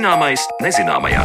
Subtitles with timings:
[0.00, 1.20] Zināmais nezināmajā.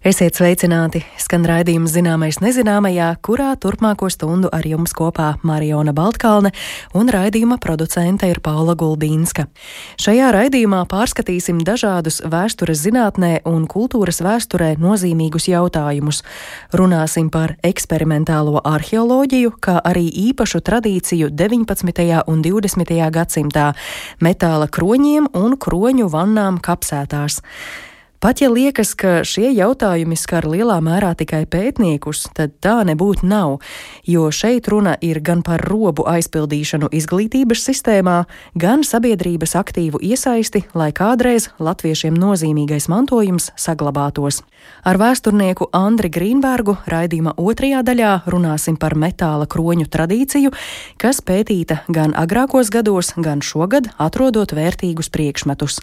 [0.00, 1.02] Esiet sveicināti!
[1.20, 6.54] Skan raidījums zināmais nezināmajā, kurā turpmāko stundu ar jums kopā Mariona Baltkalne
[6.96, 9.44] un raidījuma producente ir Paula Guldīnska.
[10.00, 16.22] Šajā raidījumā pārskatīsim dažādus vēstures zinātnē un kultūras vēsturē nozīmīgus jautājumus.
[16.72, 22.24] Runāsim par eksperimentālo arheoloģiju, kā arī īpašu tradīciju 19.
[22.24, 22.96] un 20.
[23.20, 23.68] gadsimtā-
[24.24, 27.42] metāla kroņiem un kroņu vannām kapsētās.
[28.20, 33.54] Pat ja liekas, ka šie jautājumi skar lielā mērā tikai pētniekus, tad tā nebūtu nav,
[34.04, 38.18] jo šeit runa ir gan par robu aizpildīšanu izglītības sistēmā,
[38.60, 44.42] gan sabiedrības aktīvu iesaisti, lai kādreiz latviešiem nozīmīgais mantojums saglabātos.
[44.84, 50.52] Ar vēsturnieku Andri Grīnbergu raidījuma otrajā daļā runāsim par metāla kroņu tradīciju,
[51.00, 55.80] kas pētīta gan agrākos gados, gan šogad, atrodot vērtīgus priekšmetus.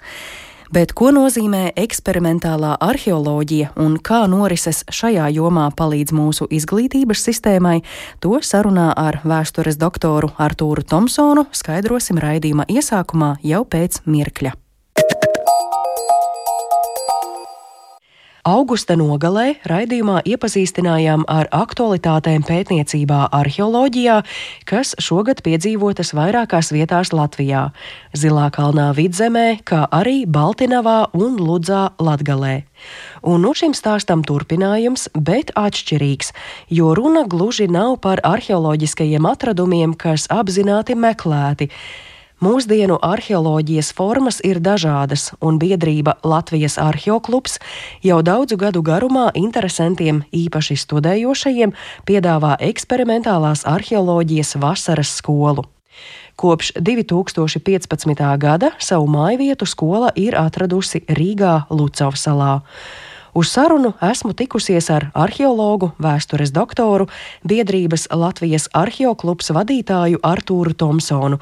[0.74, 7.80] Bet ko nozīmē eksperimentālā arheoloģija un kā norises šajā jomā palīdz mūsu izglītības sistēmai,
[8.20, 14.58] to sarunā ar vēstures doktoru Artūru Tomsonu skaidrosim raidījuma iesākumā jau pēc mirkļa.
[18.48, 24.22] Augusta nogalē raidījumā iepazīstinājām ar aktualitātēm pētniecībā arheoloģijā,
[24.70, 27.66] kas šogad piedzīvotas vairākās vietās Latvijā-
[28.22, 32.64] Zilā kalnā vidzemē, kā arī Baltinavā un Ludzā Latgalē.
[33.24, 36.32] Un no šim stāstam turpinājums, bet atšķirīgs,
[36.70, 41.68] jo runa gluži nav par arheoloģiskajiem atradumiem, kas apzināti meklēti.
[42.38, 47.56] Mūsdienu arheoloģijas formas ir dažādas, un biedrība Latvijas arheoklubs
[48.06, 51.74] jau daudzu gadu garumā interesantiem, īpaši studējošajiem,
[52.06, 55.66] piedāvā eksperimentālās arheoloģijas vasaras skolu.
[56.38, 58.22] Kopš 2015.
[58.38, 62.62] gada savu mājvietu skola ir atradusi Rīgā Lucavsalā.
[63.38, 67.06] Uz sarunu esmu tikusies ar arheologu, vēstures doktoru,
[67.46, 71.38] biedrības Latvijas arheoklubs vadītāju Artūru Tomsonu,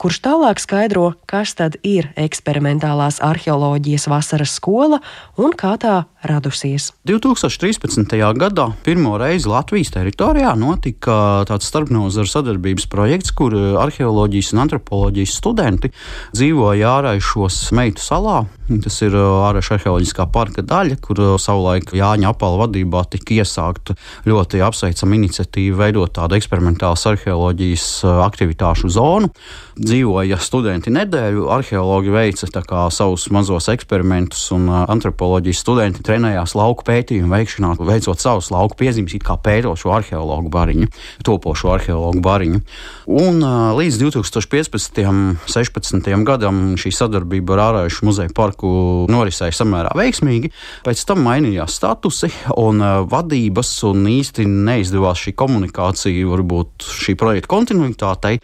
[0.00, 5.00] kurš tālāk skaidro, kas tad ir eksperimentālās arheoloģijas vasaras skola
[5.36, 6.90] un kā tā radusies.
[7.08, 8.16] 2013.
[8.40, 15.92] gadā pirmo reizi Latvijas teritorijā notika tāds starpnozaru sadarbības projekts, kur arheoloģijas un antropoloģijas studenti
[16.32, 18.42] dzīvoja ārējušos Meitu salā.
[18.70, 23.96] Tas ir ārējuša arheoloģiskā parka daļa, kur savulaik Jāņa apala vadībā tika iesākta
[24.28, 27.88] ļoti apsveicama iniciatīva veidot tādu eksperimentālas arheoloģijas
[28.28, 29.32] aktivitāšu zonu.
[29.80, 32.44] Dzīvoja studenti nedēļu, arheologi veica
[32.92, 39.38] savus mazos eksperimentus, un antropoloģijas studenti trenējās lauku pētījumu veikšanā, veicot savus lauku piezīmes, kā
[39.40, 40.90] pētošo arheologu bariņu,
[41.24, 42.60] topošo arheologu bariņu.
[43.08, 43.40] Un
[43.78, 45.00] līdz 2015.
[45.08, 46.12] un 2016.
[46.28, 48.74] gadam šī sadarbība ar ārējušu muzeju parku
[49.08, 50.52] norisēja samērā veiksmīgi.
[50.84, 52.28] Pēc tam mainījās statusi
[52.60, 58.42] un vadības, un īsti neizdevās šī komunikācija, varbūt šī projekta kontinuitātei.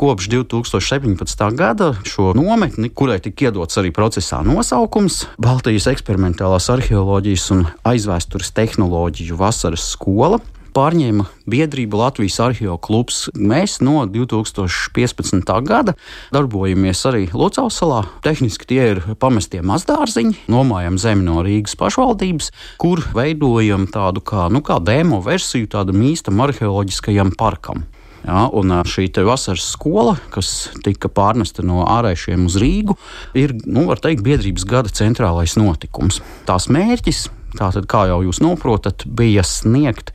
[0.00, 1.56] Kopš 2017.
[1.56, 9.38] gada šo nometni, kurai tika iedots arī procesā nosaukums Baltijas eksperimentālās arheoloģijas un aizvēstures tehnoloģiju
[9.40, 10.38] vasaras skola
[10.72, 13.26] pārņēma biedrība Latvijas arhīvu klubs.
[13.36, 15.52] Mēs no 2015.
[15.68, 15.94] gada
[16.32, 18.02] darbojamies arī Lucavas salā.
[18.24, 24.62] Tehniski tie ir pamestie mazdārziņi, nomājam zemi no Rīgas pašvaldības, kur veidojam tādu kā, nu,
[24.64, 27.84] kā demo versiju tādam īstam arheoloģiskajam parkam.
[28.22, 32.94] Ja, un šī vasaras skola, kas tika pārnesta no ārējiem uz Rīgu,
[33.34, 36.20] ir nu, teikt, biedrības gada centrālais notikums.
[36.46, 37.26] Tās mērķis,
[37.58, 40.12] tātad, kā jau jūs saprotat, bija sniegt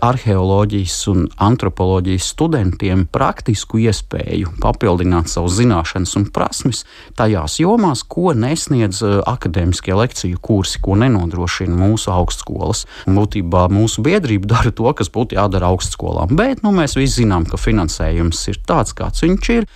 [0.00, 6.84] arheoloģijas un antropoloģijas studentiem praktisku iespēju papildināt savas zināšanas un prasmes
[7.18, 12.86] tajās jomās, ko nesniedz eh, akadēmiskie lekciju kursi, ko nenodrošina mūsu augstskolas.
[13.06, 17.60] Būtībā mūsu biedrība dara to, kas būtu jādara augstskolām, bet nu, mēs visi zinām, ka
[17.60, 19.68] finansējums ir tāds, kāds viņš ir.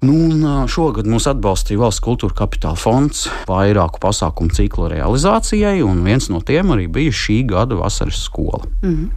[0.00, 0.14] Nu,
[0.72, 6.72] šogad mūs atbalstīja Valsts kultūra kapitāla fonds vairāku pasākumu ciklu realizācijai, un viens no tiem
[6.72, 8.62] arī bija šī gada vasaras skola.
[8.80, 9.10] Mm -hmm.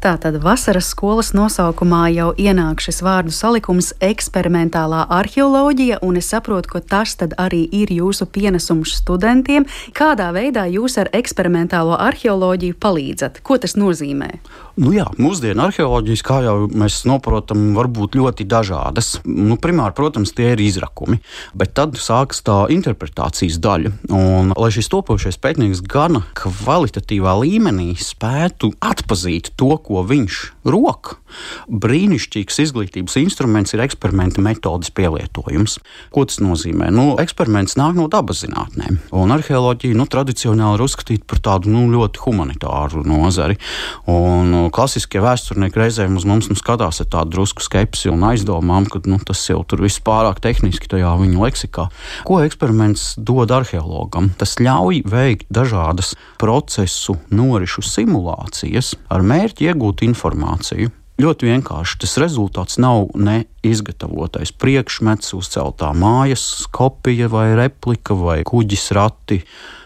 [0.00, 6.80] Tātad vasaras skolas nosaukumā jau ienāk šis vārdu salikums- eksperimentālā arheoloģija, un es saprotu, ka
[6.80, 9.66] tas arī ir jūsu pienesums studentiem.
[9.92, 13.42] Kādā veidā jūs ar eksperimentālo arheoloģiju palīdzat?
[13.42, 14.38] Ko tas nozīmē?
[14.76, 19.20] Nu jā, mūsdienu arheoloģijas, kā jau mēs saprotam, var būt ļoti dažādas.
[19.26, 21.20] Nu, primāri, protams, tie ir izrakumi,
[21.54, 23.92] bet tad sākas tā interpretācijas daļa.
[24.08, 30.36] Un, lai šis topošais pētnieks gana kvalitatīvā līmenī spētu atpazīt to, ko viņš
[30.70, 31.16] rok,
[31.66, 35.78] brīnišķīgs izglītības instruments ir eksperimenta metodas pielietojums.
[36.14, 36.92] Ko tas nozīmē?
[36.94, 41.88] Nu, eksperiments nāk no dabas zinātnēm, un arheoloģija nu, tradicionāli ir uzskatīta par tādu nu,
[41.90, 43.58] ļoti humanitāru nozari.
[44.10, 48.86] Un, nu, klasiskie vēsturnieki reizēm uz mums nu, skatās ar tādu drusku skepsi un aizdomām,
[48.90, 51.88] ka nu, tas jau tur viss pārāk tehniski tajā viņu leksikā.
[52.28, 54.30] Ko eksperiments dod arheologam?
[54.38, 60.92] Tas ļauj veikt dažādas procesu norišu simulācijas ar mērķi iegūt informāciju.
[61.20, 68.86] Ļoti vienkārši tas rezultāts nav ne izgatavotais priekšmets, uzceltā mājas kopija vai replika vai kuģis
[68.96, 69.40] rati,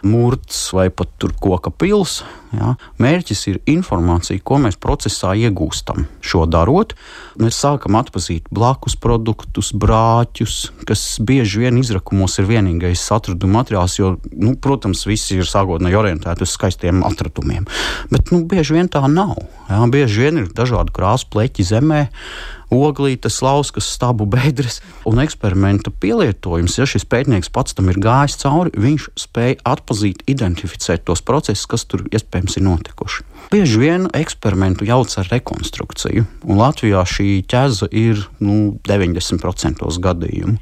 [0.07, 2.21] mūrts vai pat tur koka pils.
[2.55, 2.75] Ja?
[3.03, 6.05] Mērķis ir informācija, ko mēs procesā iegūstam.
[6.23, 6.95] Šo darot,
[7.41, 14.13] mēs sākam atpazīt blakus produktus, brāķus, kas bieži vien izrakumos ir vienīgais atraduma materiāls, jo,
[14.39, 17.67] nu, protams, visi ir sākotnēji orientēti uz skaistiem atradumiem.
[18.13, 19.35] Bet nu, bieži vien tā nav.
[19.67, 19.83] Ja?
[19.91, 22.05] Bieži vien ir dažādu krāsu pleķi zemē
[22.75, 26.79] oglītes, lauskas, stabu bedres un eksperimentu pielietojums.
[26.79, 31.87] Ja šis pētnieks pats tam ir gājis cauri, viņš spēja atpazīt, identificēt tos procesus, kas
[31.89, 33.29] tur iespējams ir notikuši.
[33.53, 40.59] Bieži vien eksperimentu jauc ar rekonstrukciju, un Latvijā šī ķēze ir nu, 90% gadījumu.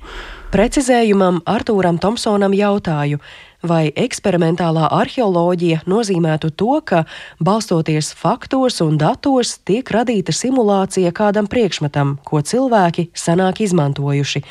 [0.53, 3.23] Precizējumam Artūram Thompsonam jautāju,
[3.67, 7.05] vai eksperimentālā arheoloģija nozīmētu to, ka
[7.41, 14.43] balstoties faktos un datos tiek radīta simulācija kādam priekšmetam, ko cilvēki senāk izmantojuši?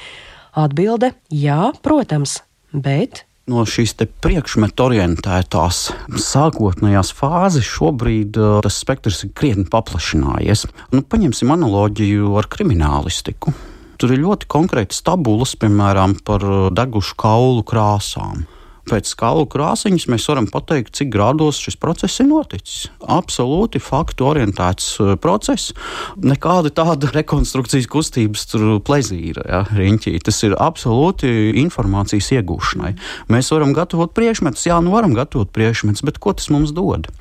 [0.51, 1.13] Atbilde-
[1.45, 2.41] jā, protams,
[2.71, 5.89] bet no šīs priekšmetu orientētās
[6.29, 10.67] sākotnējās fāzes šobrīd uh, tas spektrs ir krietni paplašinājies.
[10.93, 13.53] Nu, paņemsim analoģiju ar kriminālistiku.
[14.01, 18.45] Tur ir ļoti konkrētas tabulas, piemēram, par uh, degušu kaulu krāsām.
[18.89, 22.87] Pēc skalu krāsiņas mēs varam pateikt, cik grādos šis process ir noticis.
[23.01, 25.75] Absolūti faktu orientēts uh, process.
[26.17, 28.47] Nekāda tāda rekonstrukcijas kustības
[28.87, 30.15] plezīra, ja, riņķī.
[30.25, 31.29] Tas ir absolūti
[31.61, 32.95] informācijas iegūšanai.
[33.31, 37.11] Mēs varam gatavot priekšmetus, jā, nu varam gatavot priekšmetus, bet ko tas mums dod?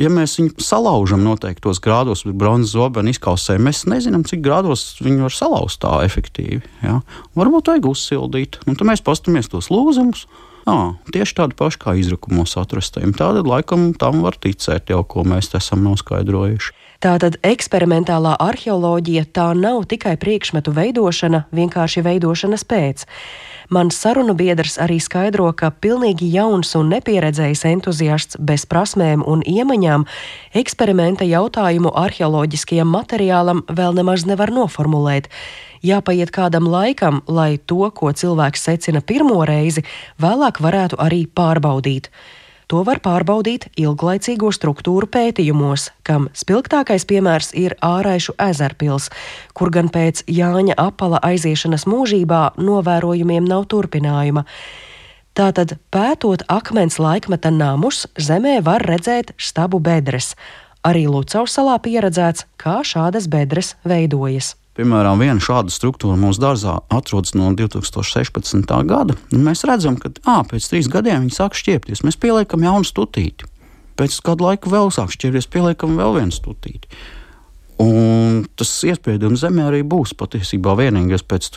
[0.00, 5.26] ja mēs viņu salaužam noteiktos grādos, bet bronzas zobenu izkausē, mēs nezinām, cik grādos viņi
[5.26, 6.62] var salauzt tā efektīvi.
[6.84, 7.00] Ja?
[7.38, 10.26] Varbūt vajag uzsildīt, un tad mēs pastamies tos lūzumus.
[10.66, 10.78] Jā,
[11.14, 13.14] tieši tādi paši kā izrakumos atrastajiem.
[13.16, 16.76] Tātad, laikam, tam var ticēt jau, ko mēs esam noskaidrojuši.
[17.00, 23.06] Tātad eksperimentālā arheoloģija tā nav tikai priekšmetu veidošana, vienkārši veidošanas pēc.
[23.70, 30.08] Mans sarunu biedrs arī skaidro, ka pilnīgi jauns un nepieredzējis entuziasts bez prasmēm un iemaņām
[30.58, 35.30] eksperimenta jautājumu arheoloģiskajam materiālam vēl nemaz nevar noformulēt.
[35.86, 39.86] Jāpaiet kādam laikam, lai to, ko cilvēks secina pirmo reizi,
[40.18, 42.10] vēlāk varētu arī pārbaudīt.
[42.70, 49.08] To var pārbaudīt ilglaicīgo struktūru pētījumos, kam spilgtākais piemērs ir Āraišu ezerpils,
[49.58, 54.44] kur gan pēc Jāņa apala aiziešanas mūžībā novērojumiem nav turpinājuma.
[55.34, 60.36] Tātad, pētot akmens laikmeta namus, zemē var redzēt stabu bedres.
[60.86, 64.54] Arī Lucavas salā pieredzēts, kā šādas bedres veidojas.
[64.80, 68.70] Piemēram, viena šāda struktūra mūsu dārzā atrodas no 2016.
[68.88, 69.12] gada.
[69.28, 72.00] Mēs redzam, ka ā, pēc trīs gadiem viņi sāk šķiepties.
[72.06, 73.44] Mēs pieliekam jaunu stutīti.
[74.00, 76.88] Pēc kāda laika vēl sāk šķiepties, pieliekam vēl vienu stutīti.
[77.84, 81.50] Un tas iespējams zemē arī būs patiesībā vienīgais pēc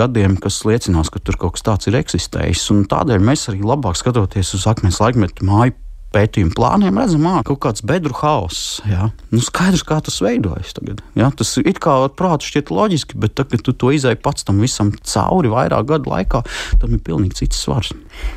[0.00, 2.64] gadiem, kas liecinās, ka tur kaut kas tāds ir eksistējis.
[2.72, 5.76] Un tādēļ mēs arī labāk skatoties uz akmens laikmetu māju
[6.14, 8.78] pētījumu plāniem redzam, ka kaut kāds bedru haoss.
[8.88, 9.10] Ja?
[9.34, 10.72] Nu, skaidrs, kā tas veidojas.
[10.76, 11.30] Tagad, ja?
[11.34, 14.62] Tas it kā ar prātu šķiet loģiski, bet tad, kad tu to izai pats tam
[14.62, 16.44] visam cauri vairāk gadu laikā,
[16.82, 17.92] tam ir pilnīgi cits svars.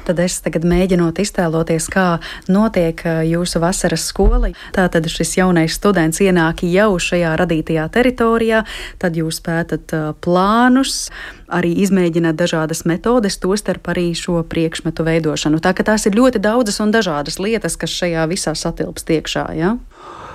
[0.08, 2.08] Tad es tagad mēģinot iztēloties, kā
[2.50, 4.52] notiek jūsu vasaras skola.
[4.76, 8.64] Tātad šis jaunais students ienāk jau šajā radītajā teritorijā,
[9.02, 9.94] tad jūs pētat
[10.26, 11.08] plānus
[11.48, 15.62] arī izmēģināt dažādas metodes, tostarp arī šo priekšmetu veidošanu.
[15.64, 19.46] Tā ka tās ir ļoti daudzas un dažādas lietas, kas šajā visā satilpst iekšā.
[19.58, 19.78] Ja?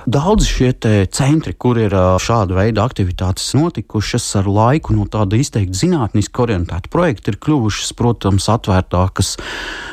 [0.02, 0.72] Daudz šie
[1.14, 7.30] centri, kur ir šāda veida aktivitātes notikušas ar laiku, no tāda izteikti zinātniski orientēta projekta,
[7.30, 9.36] ir kļuvušas, protams, atvērtākas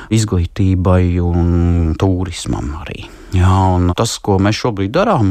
[0.09, 3.05] izglītībai un turismam arī.
[3.37, 5.27] Jā, tas, ko mēs šobrīd darām,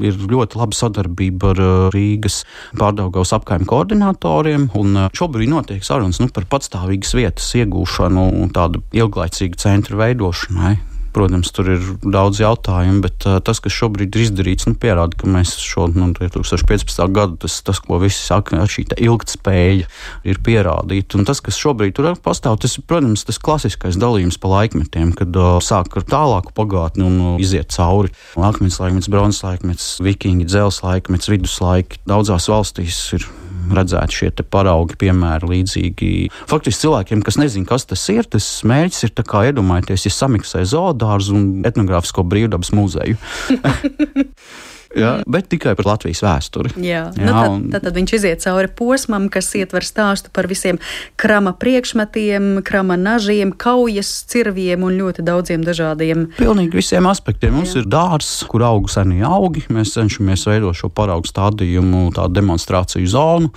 [0.00, 1.60] ir ļoti laba sadarbība ar
[1.92, 2.38] Rīgas
[2.80, 4.70] pārdaugavas apkaimē koordinatoriem.
[5.12, 10.78] Šobrīd notiek sarunas nu, par patstāvīgas vietas iegūšanu un tādu ilglaicīgu centru veidošanai
[11.12, 15.28] Protams, tur ir daudz jautājumu, bet uh, tas, kas šobrīd ir izdarīts, nu, pierāda, ka
[15.28, 17.02] mēs šo nu, 2015.
[17.12, 19.88] gadu, tas, tas, ko visi saka, šī ilgtspēja
[20.28, 21.20] ir pierādīta.
[21.20, 25.36] Un tas, kas šobrīd tur pastāv, tas ir, protams, tas klasiskais dalījums pa laikmetiem, kad
[25.36, 28.12] uh, sāk ar tālāku pagātni un uh, iziet cauri.
[28.40, 32.00] Akmens laikmets, bronzas laikmets, vikingi, dzels laikmets, viduslaiki.
[32.08, 33.28] Daudzās valstīs ir
[33.76, 36.10] redzēti šie paraugi, piemēri līdzīgi.
[36.50, 39.14] Faktiski cilvēkiem, kas nezina, kas tas ir, tas mērķis ir
[39.52, 43.18] iedomājieties, ja samiksē zoodārzu un etnogrāfisko brīvdabas muzeju.
[44.98, 46.74] Jā, bet tikai par Latvijas vēsturi.
[46.82, 47.62] Jā, jā nu, tad, un...
[47.72, 50.78] tad, tad viņš iziet cauri posmam, kas ietver stāstu par visiem
[51.20, 56.26] krama priekšmetiem, krama nažiem, kaujas cirviem un ļoti daudziem dažādiem.
[56.38, 57.54] Pilnīgi visiem aspektiem.
[57.56, 57.82] Mums jā.
[57.82, 59.64] ir dārzs, kur aug seni augi.
[59.72, 63.52] Mēs cenšamies veidot šo paraugu stādījumu, tādu demonstrāciju zonu,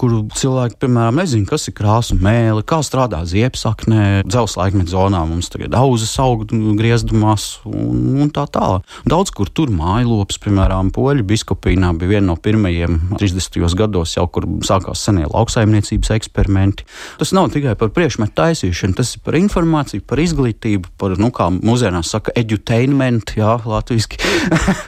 [0.00, 5.24] kur cilvēki, piemēram, nezina, kas ir krāsa mēle, kā strādā ziepsaknē, dzelzs laikmetu zonā.
[5.28, 8.86] Mums tagad auzas aug griezdumās un, un tā tālāk.
[9.08, 13.74] Daudz kur tur mājlops, piemēram, piemēram, Poļu biskupīnā bija viena no pirmajiem 30.
[13.76, 16.84] gados, jau kur sākās senie lauksaimniecības eksperimenti.
[17.18, 21.50] Tas nav tikai par priekšmetu taisīšanu, tas ir par informāciju, par izglītību, par, nu, kā
[21.50, 24.18] mūsdienās saka, edutainment, jā, latviešu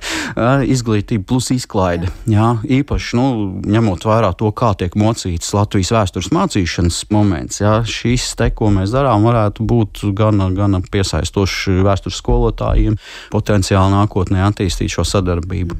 [0.74, 2.10] izglītība plus izklaide.
[2.30, 3.26] Jā, īpaši nu,
[3.66, 8.94] ņemot vērā to, kā tiek mocīts Latvijas vēstures mācīšanas moments, jā, šis te, ko mēs
[8.94, 12.98] darām, varētu būt gan, gan piesaistošs vēstures skolotājiem,
[13.32, 15.79] potenciāli nākotnē attīstīt šo sadarbību.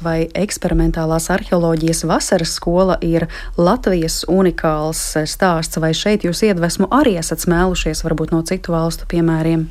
[0.00, 3.26] Vai eksperimentālās arheoloģijas vasaras skola ir
[3.60, 9.66] Latvijas unikāls stāsts, vai šeit jūs iedvesmu arī esat smēlušies varbūt no citu valstu piemēriem?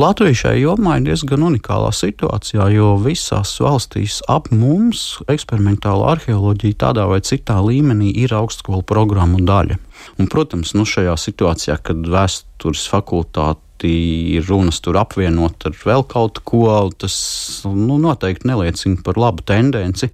[0.00, 7.08] Latvija šajā jomā ir diezgan unikālā situācijā, jo visās valstīs ap mums eksperimentāla arheoloģija tādā
[7.08, 9.80] vai citā līmenī ir augstskolu programmu daļa.
[10.20, 16.42] Un, protams, nu šajā situācijā, kad vēstures fakultāte ir runas tur apvienot ar vēl kaut
[16.44, 16.64] ko,
[17.00, 17.16] tas
[17.64, 20.10] nu, noteikti neliecina par labu tendenci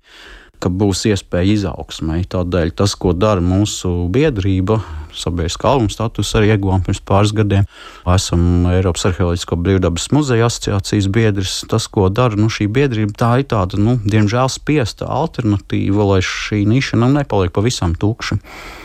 [0.62, 2.22] ka būs iespēja izaugsmai.
[2.32, 4.80] Tādēļ tas, ko dara mūsu biedrība,
[5.20, 7.66] sabiedriskā albuma status arī ieguvām pirms pāris gadiem.
[8.14, 11.56] Esam Eiropas Arheoloģisko brīvdabas muzeja asociācijas biedrs.
[11.70, 16.62] Tas, ko dara nu, šī biedrība, tā ir tāda, nu, diemžēl, spiesta alternatīva, lai šī
[16.68, 18.38] niša nu, nepaliek pavisam tukša.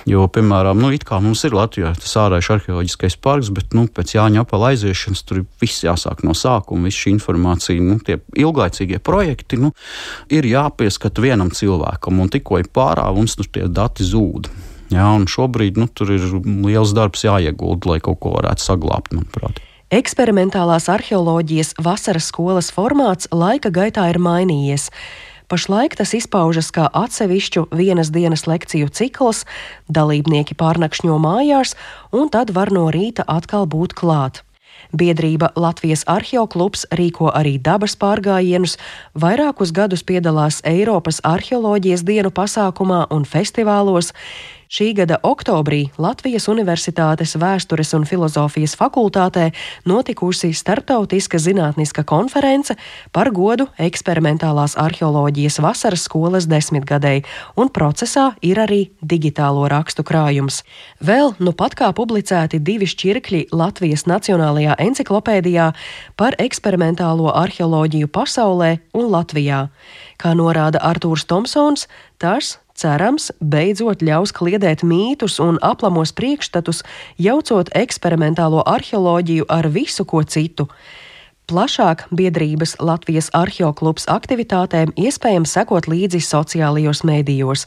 [0.09, 4.71] Jo, piemēram, nu, mums ir Latvijā tas ārējais arheoloģiskais parks, bet nu, pēc Jāņa apela
[4.71, 6.89] aiziešanas tur viss jāsāk no sākuma.
[6.89, 9.73] Viss šī informācija, nu, tie ilglaicīgie projekti nu,
[10.33, 14.49] ir jāpieskata vienam cilvēkam, un tikko ir pārā, mums nu, tie dati zūd.
[14.91, 19.61] Jā, šobrīd nu, tur ir liels darbs jāiegulda, lai kaut ko varētu saglabāt, manuprāt.
[19.91, 24.89] Eksperimentālās arheoloģijas vasaras skolas formāts laika gaitā ir mainījies.
[25.51, 29.43] Pašlaik tas izpaužas kā atsevišķu vienas dienas lekciju cikls,
[29.91, 31.75] dalībnieki pārnakšņo mājās,
[32.15, 34.45] un tad var no rīta atkal būt klāt.
[34.95, 38.77] Biedrība Latvijas arheoklubs rīko arī dabas pārgājienus,
[39.15, 44.11] vairākus gadus piedalās Eiropas arheoloģijas dienu pasākumā un festivālos,
[44.71, 49.49] Šī gada oktobrī Latvijas Universitātes vēstures un filozofijas fakultātē
[49.83, 52.77] notikusi starptautiska zinātniska konference
[53.11, 57.25] par godu eksperimentālās arheoloģijas vasaras skolas desmitgadēji,
[57.59, 60.61] un procesā ir arī digitālo rakstu krājums.
[61.03, 65.67] Vēl nu pat kā publicēti divi šķirkļi Latvijas Nacionālajā enciklopēdijā
[66.15, 69.65] par eksperimentālo arheoloģiju pasaulē un Latvijā.
[70.15, 71.89] Kā norāda Artūrs Tomsons,
[72.23, 76.83] tas cerams, beidzot ļaus kliedēt mītus un aplamos priekšstatus,
[77.21, 80.67] jaucot eksperimentālo arheoloģiju ar visu ko citu.
[81.51, 87.65] Plašāk biedrības Latvijas arheoklubs aktivitātēm iespējams sekot līdzi sociālajos mēdījos.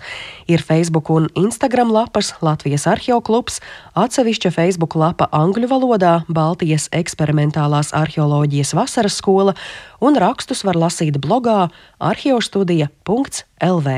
[0.49, 3.61] Ir Facebook un Instagram lapas Latvijas arheoklubs,
[3.93, 9.53] atsevišķa Facebook lapa angļu valodā Baltijas eksperimentālās arheoloģijas vasaras skola,
[10.01, 11.69] un rakstus var lasīt blogā
[12.01, 13.89] arheostudija.lv.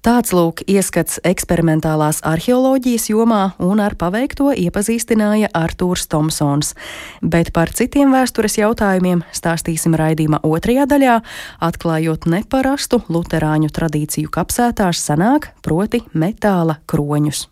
[0.00, 6.72] Tāds lūk ieskats eksperimentālās arheoloģijas jomā un ar paveikto iepazīstināja Artūrs Tomsons.
[7.20, 11.20] Bet par citiem vēstures jautājumiem stāstīsim raidījuma otrajā daļā,
[11.68, 17.44] atklājot neparastu luterāņu tradīciju kapsētās sanāk, proti metāla kroņus.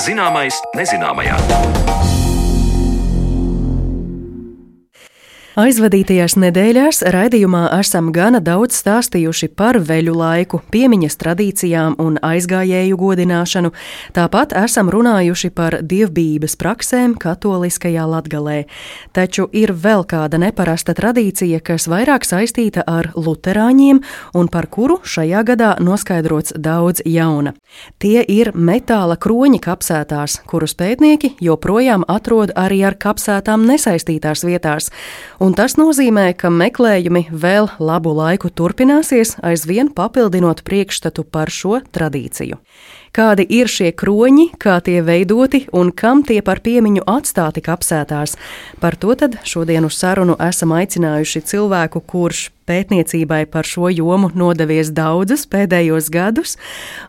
[0.00, 1.89] Zināmais nezināmajā.
[5.58, 13.72] Aizvadītajās nedēļās raidījumā esam gana daudz stāstījuši par veļu laiku, piemiņas tradīcijām un aizgājēju godināšanu.
[14.14, 18.60] Tāpat esam runājuši par dievbijības praksēm katoliskajā latgalē.
[19.10, 24.04] Taču ir vēl kāda neparasta tradīcija, kas vairāk saistīta ar luterāņiem
[24.38, 27.56] un par kuru šajā gadā noskaidrots daudz jauna.
[27.98, 34.92] Tie ir metāla kroņi kapsētās, kurus pētnieki joprojām atrod arī ar kapsētām nesaistītās vietās
[35.40, 42.60] un tas nozīmē, ka meklējumi vēl labu laiku turpināsies, aizvien papildinot priekšstatu par šo tradīciju.
[43.10, 48.36] Kādi ir šie kroņi, kā tie veidoti un kam tie par piemiņu atstāti kapsētās?
[48.78, 54.92] Par to tad šodien uz sarunu esam aicinājuši cilvēku, kurš pētniecībai par šo jomu nodevies
[54.94, 56.56] daudzus pēdējos gadus,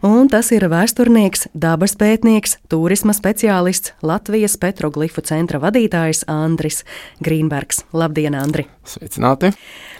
[0.06, 6.82] un tas ir vēsturnieks, dabas pētnieks, turisma speciālists, Latvijas petroglifu centra vadītājs Andris
[7.22, 7.86] Grīnbergs.
[7.94, 8.66] Labdien, Andri!
[8.88, 9.52] Sveicināti!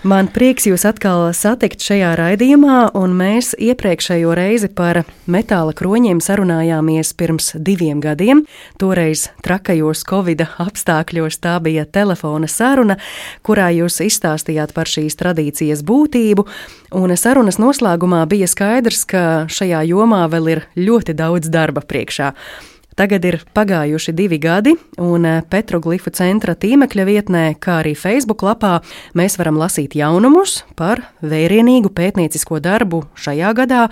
[0.02, 7.14] Man prieks jūs atkal satikt šajā raidījumā, un mēs iepriekšējo reizi par metāla kroņiem sarunājāmies
[7.20, 8.42] pirms diviem gadiem.
[8.82, 12.98] Toreiz trakajos Covid apstākļos tā bija telefona saruna,
[13.46, 16.46] kurā jūs izstāstījāt par šīs tradīcijas tradīcijas būtību,
[16.96, 22.34] un sarunas noslēgumā bija skaidrs, ka šajā jomā vēl ir ļoti daudz darba priekšā.
[23.02, 28.76] Tagad ir pagājuši divi gadi, un Petroglifu centra tīmekļa vietnē, kā arī Facebook lapā,
[29.18, 33.88] mēs varam lasīt jaunumus par vērienīgu pētniecisko darbu šajā gadā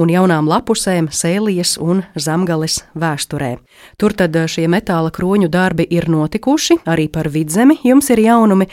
[0.00, 3.58] un jaunām lapusēm Sēlijas un Zemgales vēsturē.
[4.00, 8.72] Tur tad šie metāla kroņu darbi ir notikuši, arī par vidzemi jums ir jaunumi.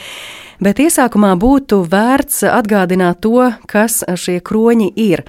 [0.64, 5.28] Bet iesākumā būtu vērts atgādināt to, kas šie kroņi ir.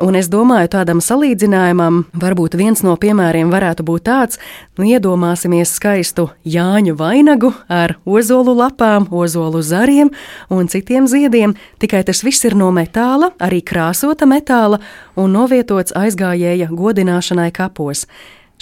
[0.00, 4.38] Un es domāju, tādam salīdzinājumam, varbūt viens no piemēriem varētu būt tāds,
[4.80, 10.08] nu, iedomāsimies skaistu Jāņu vainagu ar ozolu lapām, ozolu zariem
[10.48, 14.80] un citiem ziediem, tikai tas viss ir no metāla, arī krāsota metāla
[15.12, 18.06] un novietots aizgājēja godināšanai kapos.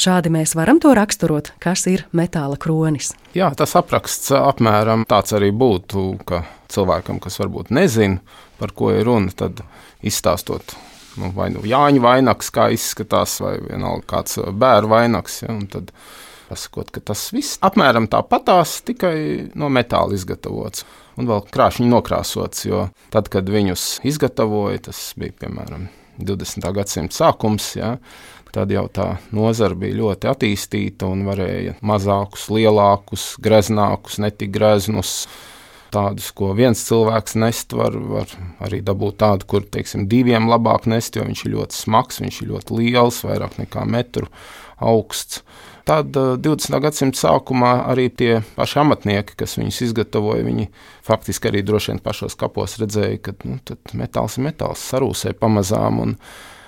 [0.01, 3.15] Šādi mēs varam to raksturot, kas ir metāla kronis.
[3.39, 6.43] Jā, tas apraksts apmēram tāds arī būtu, ka
[6.75, 8.19] cilvēkam, kas varbūt nezina,
[8.59, 9.63] par ko ir runa, tad
[10.03, 10.75] izstāstot
[11.19, 15.41] nu, vai nu Jāņa vainags, kā izskatās, vai vienalga kāds bērnu vainags.
[15.43, 15.93] Ja, tad
[16.51, 19.15] pasakot, ka tas viss apmēram tāpatās, tikai
[19.59, 20.87] no metāla izgatavots.
[21.21, 25.89] Un vēl krāšņi nokrāsots, jo tad, kad viņus izgatavoja, tas bija piemēram
[26.21, 26.71] 20.
[26.77, 27.75] gadsimta sākums.
[27.79, 27.97] Ja,
[28.51, 35.29] Tad jau tā nozara bija ļoti attīstīta un varēja mazākus, lielākus, greznākus, netik greznus.
[35.91, 38.31] Tādus, ko viens cilvēks nest, var, var
[38.63, 42.53] arī dabūt tādu, kur teiksim, diviem labāk nest, jo viņš ir ļoti smags, viņš ir
[42.53, 44.31] ļoti liels, vairāk nekā metru
[44.79, 45.43] augsts.
[45.91, 46.77] Tad 20.
[46.77, 50.69] Eh, gadsimta sākumā arī tie paši amatnieki, kas viņus izgatavoja, viņi
[51.07, 53.59] faktiski arī droši vien pašos kapos redzēja, ka nu,
[53.99, 55.99] metāls ir metāls, sarūsē pamazām.
[56.05, 56.17] Un,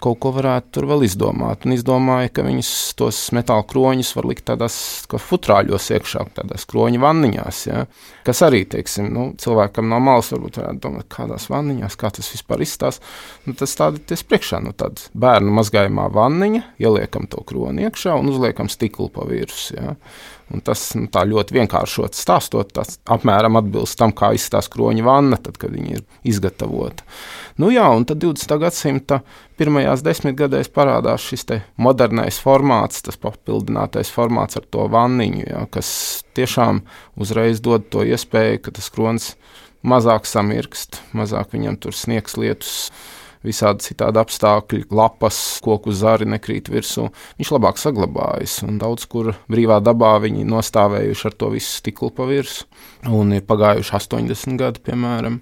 [0.02, 1.66] kaut ko varētu tur vēl izdomāt.
[1.66, 4.76] Un izdomāja, ka viņus tos metāla kroņus var likt tādās
[5.10, 7.62] futrāļos iekšā, tādās kroņa vanniņās.
[7.68, 7.84] Ja?
[8.26, 12.66] Kas arī, teiksim, nu, cilvēkam no malas varbūt varētu domāt, kādās vanniņās, kā tas vispār
[12.66, 13.06] izstāsta.
[13.46, 18.32] Nu, tas tādi ties priekšā, nu, tāda bērnu mazgājumā vanniņa, ieliekam to kroni iekšā un
[18.32, 19.78] uzliekam stiklu pa virsmu.
[19.78, 19.96] Ja?
[20.52, 25.56] Un tas nu, ļoti vienkāršot stāstot, tas apmēram atbilst tam, kā izskatās kroņa vanna, tad,
[25.60, 27.06] kad viņa ir izgatavota.
[27.60, 28.52] Nu, jā, un tad 20.
[28.60, 29.22] gadsimta
[29.60, 31.46] pirmajās desmitgadēs parādās šis
[31.80, 35.88] modernais formāts, tas papildinātais formāts ar to vanniņu, jā, kas
[36.36, 36.82] tiešām
[37.16, 39.32] uzreiz dod to iespēju, ka tas kronis
[39.82, 42.90] mazāk samirkst, mazāk viņam tur sniegs lietus
[43.46, 47.08] visādi citādi apstākļi, lapas, koku zari nekrīt virsū.
[47.40, 52.28] Viņš labāk saglabājas, un daudz kur brīvā dabā viņi nostāvējuši ar to visu stiklu pa
[52.30, 52.68] virsmu.
[53.12, 55.40] Un ir pagājuši 80 gadi, piemēram.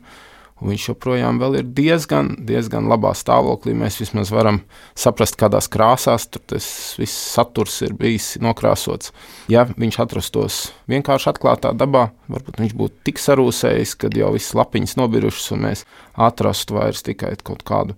[0.60, 3.72] Viņš joprojām ir diezgan, diezgan labā stāvoklī.
[3.76, 4.60] Mēs vismaz varam
[4.98, 6.66] saprast, kādās krāsās tas
[7.00, 9.14] viss saturs ir bijis nokrāsots.
[9.48, 14.98] Ja viņš atrastos vienkārši atklātā dabā, varbūt viņš būtu tik sarūsējis, ka jau viss lapiņas
[15.00, 15.86] nobirušas un mēs
[16.20, 17.96] atrastu vairs tikai kaut kādu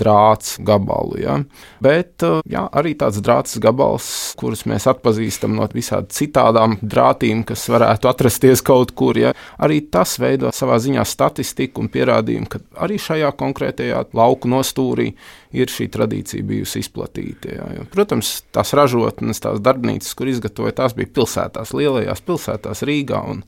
[0.00, 1.18] drāts gabalu.
[1.22, 1.38] Ja?
[1.84, 4.08] Bet uh, jā, arī tāds drāts gabals,
[4.40, 9.34] kurus mēs atpazīstam no visām citādām drātīm, kas varētu atrasties kaut kur, ja?
[9.58, 15.12] arī tas veido savā ziņā statistiku un pierādījumu, ka arī šajā konkrētajā lauku nostūrī
[15.54, 17.52] ir šī tradīcija bijusi izplatīta.
[17.54, 23.22] Jā, jo, protams, tās ražotnes, tās darbnīcas, kur izgatavoja, tās bija pilsētās, lielajās pilsētās, Rīgā
[23.30, 23.44] un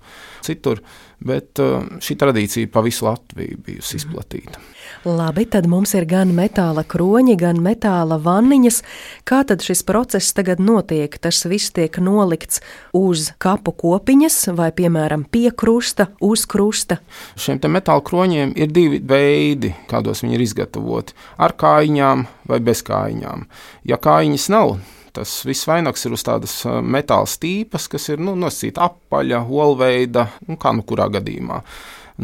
[0.47, 0.83] citur.
[1.21, 4.61] Bet uh, šī tradīcija pa visu Latviju bijusi izplatīta.
[5.07, 8.83] Labi, tad mums ir gan metāla kroņi, gan metāla vanniņas.
[9.27, 11.15] Kā tad šis process tagad notiek?
[11.23, 12.61] Tas viss tiek nolikts
[12.97, 16.99] uz kapu kopiņas vai, piemēram, pie krusta, uz krusta.
[17.39, 23.47] Šiem metāla kroņiem ir divi veidi, kādos viņi ir izgatavoti- ar kājiņām vai bez kājiņām.
[23.85, 24.77] Ja kājiņas nav,
[25.17, 30.59] tas viss vainags ir uz tādas metāla stīpas, kas ir nu, nosacīta apaļa, olveida, nu,
[30.61, 31.63] kā nu kurā gadījumā.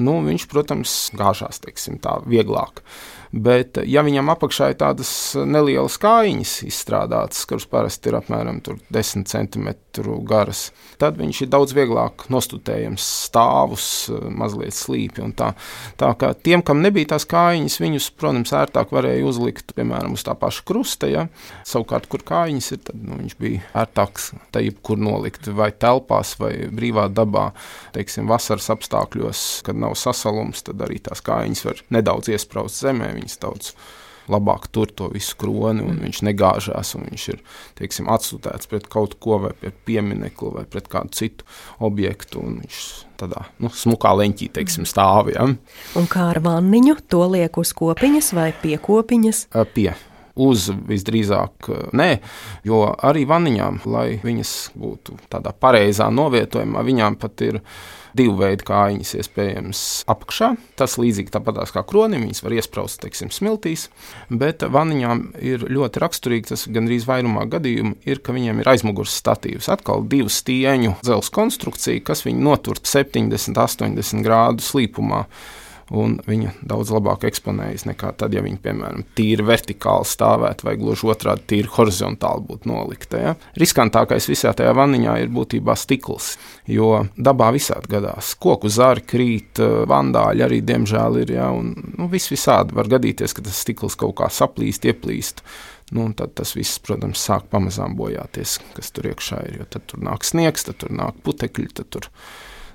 [0.03, 2.81] Nu, viņš, protams, gāžās teiksim, tā vieglāk.
[3.33, 5.11] Bet, ja viņam apakšā ir tādas
[5.49, 8.59] nelielas kājiņas izstrādātas, kuras parasti ir apmēram
[8.93, 9.71] 10 cm
[10.29, 10.67] garas,
[11.01, 13.87] tad viņš ir daudz vieglāk nostutējams, stāvus,
[14.37, 15.25] mazliet slīpi.
[15.39, 15.55] Tā,
[15.97, 20.37] tā kā tiem, kam nebija tās kājiņas, viņus, protams, ērtāk varēja uzlikt, piemēram, uz tā
[20.37, 21.09] paša krusta.
[21.09, 21.25] Ja?
[21.69, 26.53] Savukārt, kur kājiņas ir, tad nu, viņš bija ērtāks te jebkur nolikt, vai telpās, vai
[26.69, 27.49] brīvā dabā,
[27.97, 33.43] teiksim, vasaras apstākļos, kad nav sasalums, tad arī tās kājiņas var nedaudz iesprāst zemē viņas
[33.43, 33.75] daudz
[34.31, 36.03] labāk tur to visu kroni, un mm.
[36.07, 36.95] viņš negāžās.
[36.99, 37.41] Viņš ir
[37.79, 41.49] teiksim, atsūtēts pret kaut ko, vai pret pieminiektu, vai pret kādu citu
[41.83, 42.45] objektu.
[42.47, 42.85] Viņš
[43.23, 45.33] tādā nu, smukā leņķī teiksim, stāv.
[45.35, 45.49] Ja?
[45.99, 49.47] Un kā ar vanniņu, to liek uz kopiņas vai pie kopiņas?
[49.75, 49.91] Pie
[50.43, 52.11] uz visdrīzāk nē,
[52.65, 57.61] jo arī vaniņām, lai viņas būtu tādā pareizā novietojumā, viņām pat ir
[58.19, 60.53] divu veidu kājiņas iespējams apakšā.
[60.79, 63.89] Tas līdzīgi tāpatās kā kronim, viņas var iesprāst, teiksim, smiltīs,
[64.29, 69.71] bet vaniņām ir ļoti raksturīgi, tas gandrīz vairumā gadījumu ir, ka viņiem ir aizmugures statīvs.
[69.73, 75.27] Atkal divu stieņu dzelzs konstrukcija, kas viņu notur 70, 80 grādu slīpumā
[75.91, 81.09] un viņa daudz labāk eksponējas nekā tad, ja viņa, piemēram, tīri vertikāli stāvētu vai gluži
[81.13, 83.23] otrādi tīri horizontāli būtu nolikta.
[83.23, 83.35] Ja?
[83.59, 86.37] Riskantākais visā tajā vaniņā ir būtībā stikls,
[86.71, 88.35] jo dabā visādi gadās.
[88.43, 91.51] Koku zari krīt, eh, vandāļi arī diemžēl ir, ja?
[91.51, 95.45] un nu, viss visādi var gadīties, ka tas stikls kaut kā saplīst, ieplīst.
[95.93, 99.67] Nu, tad tas viss, protams, sāk pamazām bojāties, kas tur iekšā ir.
[99.69, 102.09] Tad tur nāk sniegs, tad tur nāk putekļi, tad tur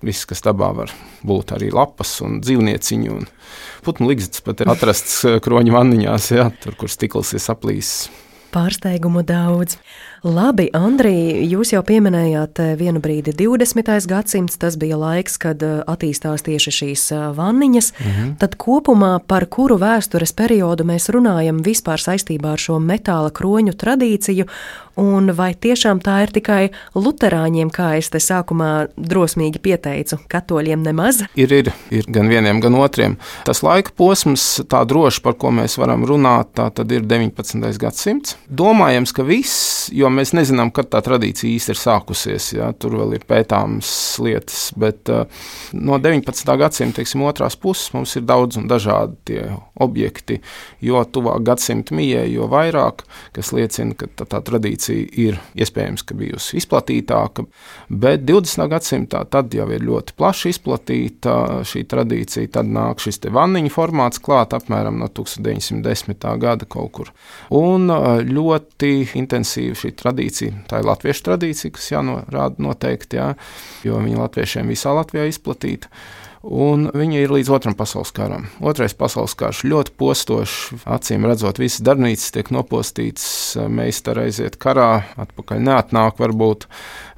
[0.05, 0.93] viss, kas dabā var
[1.27, 3.09] būt, arī lapas un dzīvnieciņi.
[3.13, 3.27] Un
[3.85, 8.07] putnu līgzdas pat ir atrasts eh, kroņa vanniņās, ja, tur, kur stikls ir saplīsis.
[8.47, 9.75] Pārsteigumu daudz.
[10.23, 14.07] Labi, Andrija, jūs jau pieminējāt eh, vienu brīdi 20.
[14.09, 17.05] gadsimts, tas bija laiks, kad eh, attīstās tieši šīs
[17.37, 17.91] vanniņas.
[17.93, 18.33] -hmm.
[18.41, 24.47] Tad kopumā par kuru vēstures periodu mēs runājam vispār saistībā ar šo metāla kroņu tradīciju
[24.97, 26.61] Un vai tiešām tā ir tikai
[26.97, 31.21] luterāņiem, kā es te sākumā drosmīgi pieteicu, katoļiem nemaz?
[31.37, 33.17] Ir, ir, ir gan vieniem, gan otriem.
[33.45, 37.69] Tas laika posms, tā droši par ko mēs varam runāt, tā tad ir 19.
[37.77, 38.37] gadsimts.
[38.49, 43.19] Domājams, ka viss, jo mēs nezinām, kad tā tradīcija īsti ir sākusies, ja, tur vēl
[43.19, 43.91] ir pētāmas
[44.23, 45.29] lietas, bet uh,
[45.77, 46.57] no 19.
[46.57, 49.45] gadsimta, teiksim, otrās puses mums ir daudz un dažādi tie
[49.77, 50.41] objekti,
[50.81, 53.05] jo tuvāk gadsimta mijai, jo vairāk,
[53.37, 57.45] kas liecina, ka tā, tā tradīcija tradīcija ir iespējams bijusi izplatītāka,
[57.89, 58.67] bet 20.
[58.69, 62.47] gadsimtā tad jau ir ļoti plaši izplatīta šī tradīcija.
[62.57, 66.37] Tad nāk šis vanniņu formāts klāt apmēram no 1910.
[66.39, 67.11] gada kaut kur.
[67.49, 67.87] Un
[68.27, 73.33] ļoti intensīva šī tradīcija, tā ir latviešu tradīcija, kas jānorāda noteikti, jā,
[73.83, 75.91] jo viņa latviešiem visā Latvijā izplatīta
[76.43, 78.47] un viņa ir līdz Otram pasaules karam.
[78.61, 85.63] Otrais pasaules karš ļoti postošs, acīm redzot, visas darbnīcas tiek nopostītas, meistara aiziet karā, atpakaļ
[85.67, 86.67] neatnāk varbūt.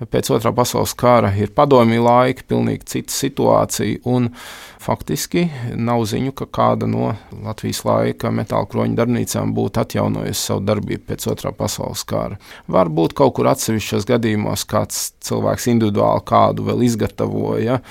[0.10, 4.30] Pēc Otrā pasaules kara ir padomju laika, pilnīgi cita situācija, un
[4.80, 7.12] faktiski nav ziņu, ka kāda no
[7.44, 12.40] Latvijas laika metāla kroņa darbnīcām būtu atjaunojusi savu darbību pēc Otrā pasaules kara.
[12.72, 17.82] Varbūt kaut kur atsevišķos gadījumos kāds cilvēks individuāli kādu vēl izgatavoja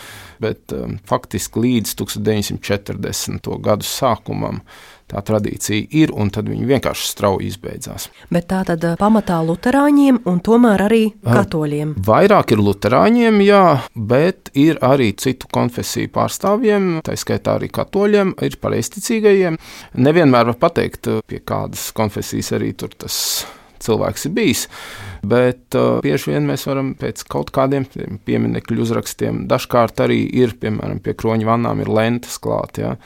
[0.42, 3.50] bet um, faktiski līdz 1940.
[3.64, 4.62] gadu sākumam
[5.08, 8.08] tā tradīcija ir, un tad viņi vienkārši strauji izbeidzās.
[8.34, 11.94] Bet tā tad uh, pamatā luterāņiem un tomēr arī katoļiem?
[12.08, 18.58] Vairāk ir luterāņiem, jā, bet ir arī citu konfesiju pārstāvjiem, tā skaitā arī katoļiem, ir
[18.60, 19.60] pareizticīgajiem.
[19.96, 23.18] Nevienmēr var pateikt, pie kādas konfesijas arī tur tas
[23.84, 24.68] cilvēks ir bijis.
[25.22, 27.86] Bet uh, bieži vien mēs varam pēc kaut kādiem
[28.26, 32.80] pieminiektu uzrakstiem, dažkārt arī ir, piemēram, pie kroņa vannām ir lentes klāt.
[32.82, 32.96] Ja.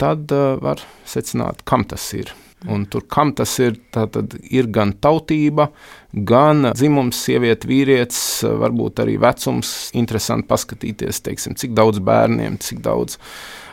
[0.00, 2.34] Tad uh, var secināt, kam tas ir.
[2.64, 4.16] Un tur, kam tas ir, tad
[4.48, 5.66] ir gan tautība,
[6.14, 8.22] gan dzimums, sieviete, vīrietis,
[8.62, 9.74] varbūt arī vecums.
[10.00, 13.18] Interesanti paskatīties, teiksim, cik daudz bērniem, cik daudz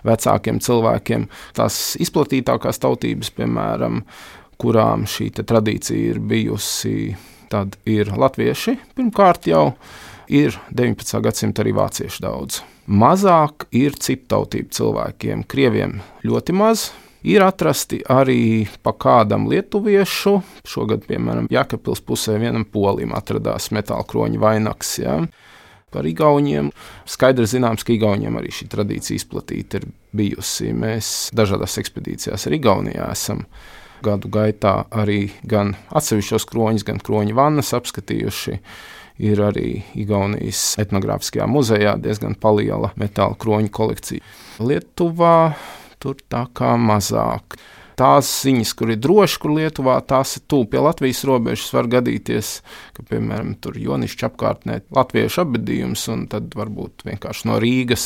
[0.07, 1.29] vecākiem cilvēkiem.
[1.55, 4.03] Tās izplatītākās tautības, piemēram,
[4.59, 7.13] kurām šī tradīcija ir bijusi,
[7.51, 9.71] tad ir latvieši pirmkārt jau
[10.31, 11.19] ir 19.
[11.23, 12.61] gadsimta arī vācieši daudz.
[12.91, 16.89] Mazāk ir citu tautību cilvēkiem, krieviem ļoti maz.
[17.21, 20.39] Ir atrasti arī pa kādam lietuviešu.
[20.65, 24.95] Šogad, piemēram, Jēkabpils pusē vienam polim atradās metāla kroņa vainags.
[25.03, 25.19] Ja.
[25.93, 26.71] Par igauniem
[27.05, 29.85] skaidrs zināms, ka igauniem arī šī tradīcija izplatīta ir
[30.17, 30.71] bijusi.
[30.73, 33.43] Mēs dažādās ekspedīcijās ar Igaunijā esam
[34.03, 38.57] gadu gaitā arī gan atsevišķos kroņus, gan kroņu vannas apskatījuši
[39.21, 44.25] ir arī Igaunijas etnogrāfiskajā muzejā diezgan liela metāla kroņu kolekcija.
[44.59, 45.53] Lietuvā
[46.01, 47.59] tur tā kā mazāk
[47.99, 52.51] tās ziņas, kur ir droši, kur Lietuvā tās ir tuvu pie Latvijas robežas, var gadīties,
[52.95, 58.05] ka, piemēram, tur Jonišķa apkārtnē latviešu apbedījums, un tad varbūt vienkārši no Rīgas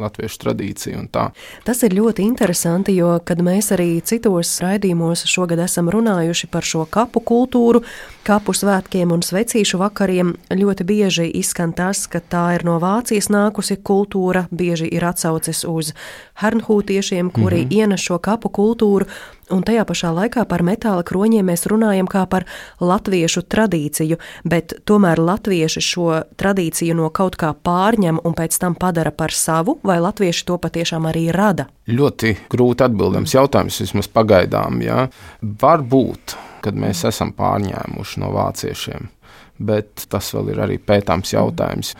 [0.00, 1.28] latviešu tradīcija un tā.
[1.66, 6.86] Tas ir ļoti interesanti, jo, kad mēs arī citos raidījumos šogad esam runājuši par šo
[6.90, 7.82] kapu kultūru,
[8.26, 13.78] kapu svētkiem un svecīšu vakariem, ļoti bieži izskan tas, ka tā ir no Vācijas nākusi
[13.86, 15.92] kultūra, bieži ir atsaucis uz
[16.42, 17.76] hernhūtiešiem, kuri mm -hmm.
[17.78, 19.06] ienes šo kapu kultūru,
[19.46, 22.48] Un tajā pašā laikā par metāla kroņiem mēs runājam kā par
[22.82, 29.12] latviešu tradīciju, bet tomēr latvieši šo tradīciju no kaut kā pārņem un pēc tam padara
[29.14, 31.68] par savu, vai latvieši to patiešām arī rada?
[31.86, 34.82] Ļoti grūti atbildams jautājums, vismaz pagaidām.
[34.82, 35.06] Ja?
[35.62, 36.34] Varbūt,
[36.66, 39.06] kad mēs esam pārņēmuši no vāciešiem,
[39.62, 41.94] bet tas vēl ir arī pētāms jautājums.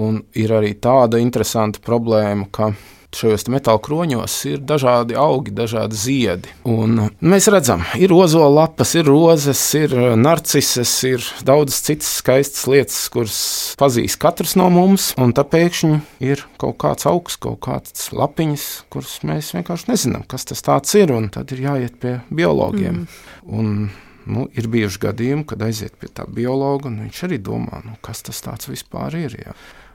[0.00, 2.72] Un ir arī tāda interesanta problēma, ka
[3.18, 6.52] šajos metāla kroņos ir dažādi augi, dažādi ziedi.
[6.68, 13.00] Un mēs redzam, ir ozola lapas, ir rozes, ir narcises, ir daudz citas skaistas lietas,
[13.12, 13.38] kuras
[13.80, 15.12] pazīst katrs no mums.
[15.20, 20.48] Un tā pēkšņi ir kaut kāds augs, kaut kāds lapiņas, kuras mēs vienkārši nezinām, kas
[20.50, 20.64] tas
[20.98, 21.14] ir.
[21.14, 23.04] Un tad ir jāiet pie biologiem.
[23.04, 23.54] Mm.
[23.58, 23.76] Un,
[24.24, 28.24] Nu, ir bijuši gadījumi, kad aiziet pie tā biologa, un viņš arī domā, nu, kas
[28.24, 29.36] tas vispār ir.
[29.36, 29.52] Jā.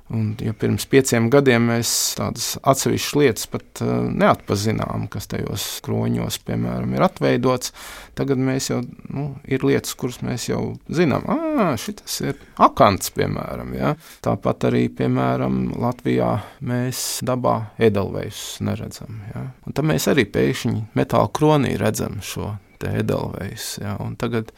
[0.09, 6.39] Un, ja pirms pieciem gadiem mēs tādas atsevišķas lietas pat uh, neatpazinām, kas tajos kroņos,
[6.47, 7.73] piemēram, ir atveidots,
[8.17, 8.79] tagad mēs jau
[9.13, 11.29] nu, ir lietas, kuras mēs jau zinām.
[11.77, 13.75] Šis ir akants, piemēram.
[13.77, 13.93] Ja?
[14.25, 16.31] Tāpat arī, piemēram, Latvijā
[16.65, 19.21] mēs dabā edelvējus neredzam.
[19.35, 19.45] Ja?
[19.69, 23.75] Un tad mēs arī pēkšņi metāla kronī redzam šo edelvējus.
[23.83, 23.99] Ja?
[24.01, 24.55] Un tagad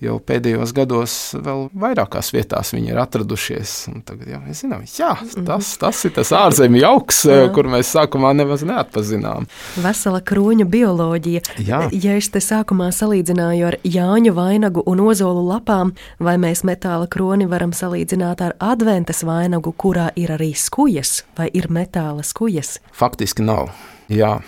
[0.00, 3.74] jau pēdējos gados vēl vairākās vietās viņi ir atradušies.
[4.08, 5.44] Tagad jau mēs zinām, jā, mhm.
[5.48, 7.22] tas, tas ir tas ārzemju jauks,
[7.54, 9.48] kur mēs sākumā nemaz neatpazinām.
[9.84, 11.44] Vesela kroņa bioloģija.
[11.66, 11.82] Jā.
[11.92, 17.48] Ja es te sākumā salīdzināju ar Jāņu vainagu un ozolu lapām, vai mēs metāla kroni
[17.50, 22.78] varam salīdzināt ar adventas vainagu, kurā ir arī skujas, vai ir metāla skujas?
[22.96, 23.72] Faktiski nav.
[24.10, 24.38] Jā.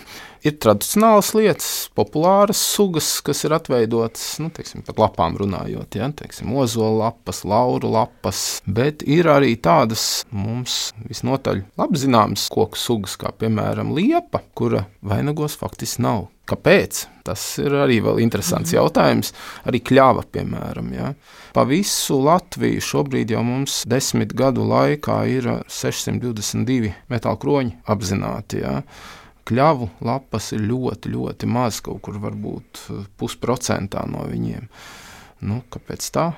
[0.42, 6.50] Ir tradicionālas lietas, populāras sugas, kas ir atveidotas, nu, teiksim, pat lapām runājot, ja, teiksim,
[6.58, 13.30] ozola lapas, lauru lapas, bet ir arī tādas mums visnotaļ labi zināmas koku sugas, kā
[13.38, 16.26] piemēram liepa, kura vainagos faktiski nav.
[16.50, 17.04] Kāpēc?
[17.22, 18.76] Tas ir arī interesants -hmm.
[18.82, 19.32] jautājums.
[19.64, 20.92] Arī kļava, piemēram.
[20.92, 21.14] Ja.
[21.54, 28.60] Pa visu Latviju šobrīd jau mums desmit gadu laikā ir 622 metāla kroņi apzināti.
[28.60, 28.82] Ja
[29.48, 34.68] kļavu lapas ir ļoti, ļoti maz, kaut kur varbūt eh, pusprocentā no viņiem.
[35.42, 36.28] Nu, kāpēc tā?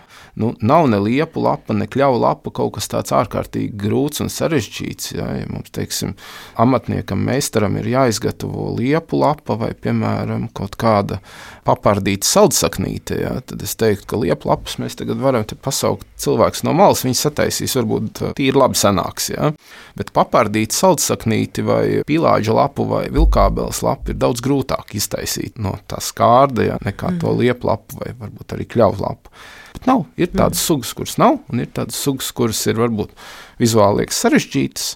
[0.40, 5.11] Nu, nav ne liepa lapa, ne kļauja lapa, kaut kas tāds ārkārtīgi grūts un sarežģīts.
[5.19, 6.14] Ja, ja mums, teiksim,
[6.61, 11.21] amatniekam, meistaram ir jāizgatavo liepa lapa vai, piemēram, kaut kāda
[11.69, 16.73] papardīta saldsaknīte, ja, tad es teiktu, ka liepa lapas mēs tagad varam pasaukt cilvēks no
[16.77, 19.31] malas, viņas sataisīs, varbūt tīri labi sanāks.
[19.35, 19.53] Ja.
[19.99, 26.01] Bet papardīta saldsaknīti vai pīlāģa lapu vai vilkābeles lapu ir daudz grūtāk iztaisīt no tā
[26.05, 27.23] skārda, ja, nekā mm.
[27.23, 29.33] to liepa lapu vai varbūt arī kļauju lapu.
[29.74, 30.04] Bet nav.
[30.20, 30.66] Ir tādas mm.
[30.68, 33.14] sugas, kuras nav, un ir tādas sugas, kuras ir varbūt
[33.61, 34.94] vizuāli liekas sarežģītas.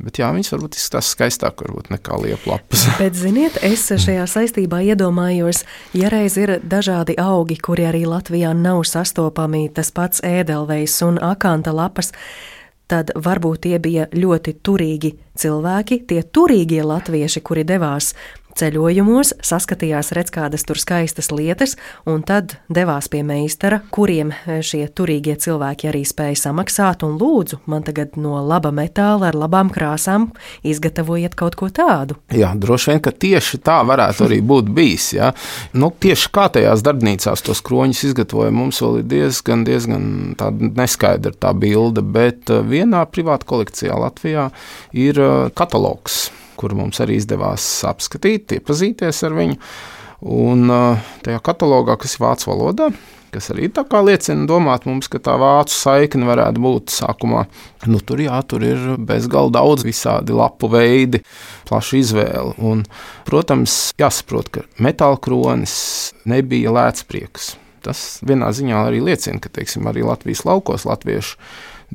[0.00, 2.86] Bet jā, viņas varbūt izskatās skaistāk varbūt, nekā liepa lapas.
[3.02, 8.80] Bet, ziniet, es šajā saistībā iedomājos, ja reiz ir dažādi augi, kuri arī Latvijā nav
[8.88, 12.14] sastopami, tas pats ēdelvejs un akanta lapas,
[12.90, 18.14] tad varbūt tie bija ļoti turīgi cilvēki, tie turīgie latvieši, kuri devās
[18.58, 21.76] ceļojumos, saskatījās redz kādas tur skaistas lietas,
[22.08, 27.60] un tad devās pie meistara, kuriem e, šie turīgie cilvēki arī spēja samaksāt, un lūdzu,
[27.70, 30.30] man tagad no laba metāla ar labām krāsām
[30.66, 32.18] izgatavojiet kaut ko tādu.
[32.34, 35.12] Jā, droši vien, ka tieši tā varētu arī būt bijis.
[35.16, 35.32] Ja?
[35.76, 40.10] Nu, tieši kā tajās darbnīcās tos kroņus izgatavoja, mums vēl ir diezgan, diezgan
[40.76, 44.50] neskaidra tā bilde, bet e, vienā privāta kolekcijā Latvijā
[44.96, 46.28] ir e, katalogs
[46.60, 49.56] kur mums arī izdevās apskatīt, iepazīties ar viņu.
[50.20, 50.68] Un
[51.24, 52.90] tajā katalogā, kas ir vācu valodā,
[53.32, 57.46] kas arī liecina domāt mums, ka tā vācu saikne varētu būt sākumā.
[57.88, 61.22] Nu, tur, jā, tur ir bezgalīgi daudz visādi lapu veidi,
[61.68, 62.54] plaša izvēle.
[62.58, 62.84] Un,
[63.24, 67.54] protams, jāsaprot, ka metāla kronis nebija lētsprieks.
[67.80, 71.38] Tas vienā ziņā arī liecina, ka teiksim, arī Latvijas laukos latviešu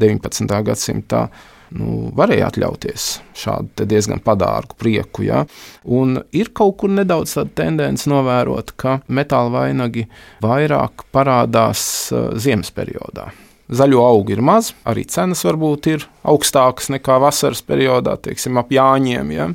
[0.02, 0.50] 19.
[0.66, 1.28] gadsimtā
[1.76, 5.26] nu, varēja atļauties šādu diezgan padārgu prieku.
[5.26, 5.46] Ja?
[5.86, 10.06] Un ir kaut kur nedaudz tāda tendence novērot, ka metāla vainagi
[10.46, 13.32] vairāk parādās uh, ziemas periodā.
[13.66, 19.32] Zaļo augu ir maz, arī cenas varbūt ir augstākas nekā vasaras periodā, teiksim, ap jāņiem.
[19.34, 19.48] Ja?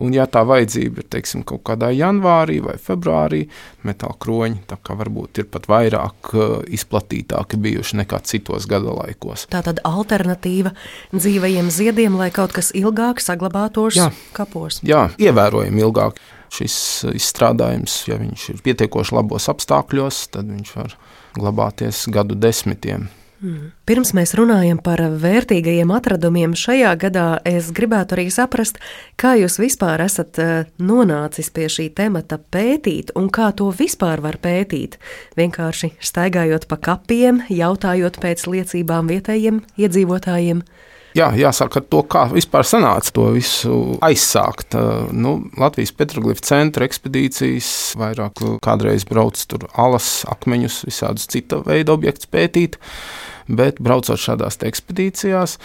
[0.00, 3.42] Un, ja tā vajadzība ir teiksim, kaut kādā janvārī vai februārī,
[3.84, 9.46] metāla kroņi varbūt ir pat vairāk uh, izplatītāki bijuši nekā citos gada laikos.
[9.52, 10.72] Tā tad alternatīva
[11.12, 14.10] dzīvajiem ziediem, lai kaut kas ilgāk saglabātos Jā.
[14.36, 14.80] kapos.
[14.86, 16.20] Jā, ievērojami ilgāk.
[16.52, 16.74] Šis
[17.16, 20.96] izstrādājums, ja viņš ir pietiekoši labos apstākļos, tad viņš var
[21.38, 23.08] glabāties gadu desmitiem.
[23.42, 28.78] Pirms mēs runājam par vērtīgajiem atradumiem šajā gadā, es gribētu arī saprast,
[29.18, 34.38] kā jūs vispār esat eh, nonācis pie šī temata pētīt un kā to vispār var
[34.42, 34.94] pētīt.
[35.34, 40.62] Vienkārši staigājot pa kapiem, jautājot pēc liecībām vietējiem iedzīvotājiem.
[41.18, 44.78] Jā, jāsāk ar to, kā vispār sanāca to visu aizsākt.
[44.78, 51.98] Eh, nu, Latvijas petroglifa centra ekspedīcijas vairāk kādreiz brauc tur alas, akmeņus, visādus cita veida
[51.98, 52.78] objektus pētīt.
[53.50, 55.56] Bet braucot šādās ekspedīcijās,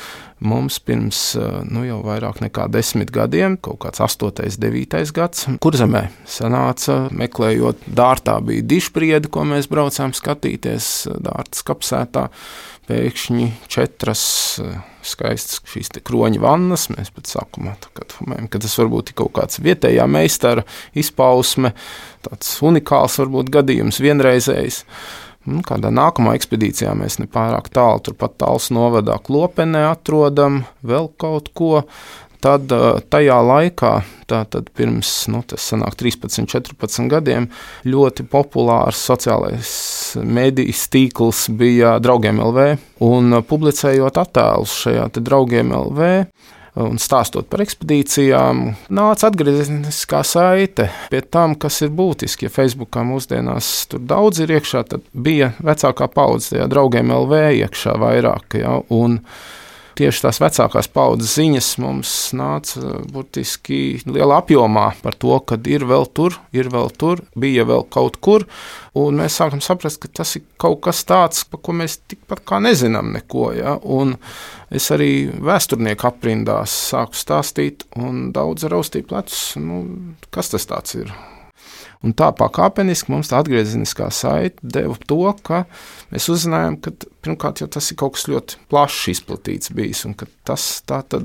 [0.45, 5.77] mums pirms eh, nu, jau vairāk nekā desmit gadiem, kaut kāds 8, 9 gads, kur
[5.77, 12.27] zemē sanāca, meklējot dārtā, bija dišpriedi, ko mēs braucām skatīties dārtas kapsētā.
[12.87, 14.21] Pēkšņi četras
[14.63, 16.87] eh, skaistas šīs kroņa vannas.
[16.93, 20.63] Mēs pat sākumā domājam, ka tas varbūt ir kaut kāds vietējā meistara
[20.97, 21.73] izpausme,
[22.25, 24.83] tāds unikāls varbūt gadījums, vienreizējs.
[25.47, 31.85] Nu, kādā nākamā ekspedīcijā mēs nepārāk tālu, turpat tāls novadā klopenē atrodam vēl kaut ko.
[32.43, 32.69] Tad
[33.09, 33.91] tajā laikā,
[34.29, 37.47] tātad pirms nu, 13, 14 gadiem,
[37.87, 39.71] ļoti populārs sociālais
[40.21, 42.67] medijas tīkls bija Draugiem LV.
[43.07, 46.11] Un publicējot attēlus šajā Draugiem LV,
[46.77, 48.63] un stāstot par ekspedīcijām,
[48.93, 52.47] nāca atgriezniskā saite pie tam, kas ir būtiski.
[52.47, 57.97] Ja Facebookā mūsdienās tur daudz ir iekšā, tad bija vecākā paudze tajā draugiem LV iekšā
[58.01, 58.59] vairāk.
[58.61, 59.21] Ja, un,
[59.97, 66.07] tieši tās vecākās paudzes ziņas mums nāca burtiski lielā apjomā par to, ka ir vēl
[66.17, 68.47] tur, ir vēl tur, bija vēl kaut kur.
[68.97, 72.61] Un mēs sākam saprast, ka tas ir kaut kas tāds, par ko mēs tikpat kā
[72.63, 73.51] nezinām neko.
[73.57, 73.77] Ja?
[73.81, 74.15] Un
[74.73, 79.83] es arī vēsturnieku aprindās sāku stāstīt, un daudz raustīja plecus, nu,
[80.33, 81.13] kas tas ir.
[82.05, 85.63] Un tā pakāpeniski mums tā atgriezeniskā saite deva to, ka
[86.11, 86.93] mēs uzzinājām, ka
[87.25, 90.13] pirmkārt jau tas ir kaut kas ļoti plašs izplatīts bijis, un
[90.47, 90.67] tas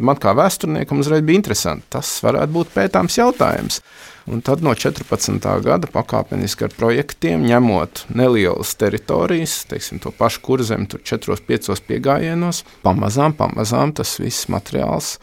[0.00, 1.90] man kā vēsturniekam uzreiz bija interesanti.
[1.92, 3.82] Tas varētu būt pētāms jautājums.
[4.30, 5.42] Un tad no 14.
[5.64, 13.34] gada pakāpeniski ar projektiem, ņemot nelielas teritorijas, teiksim, to pašu kurzem, tur 4-5 piegājienos, pamazām,
[13.34, 15.16] pamazām tas viss materiāls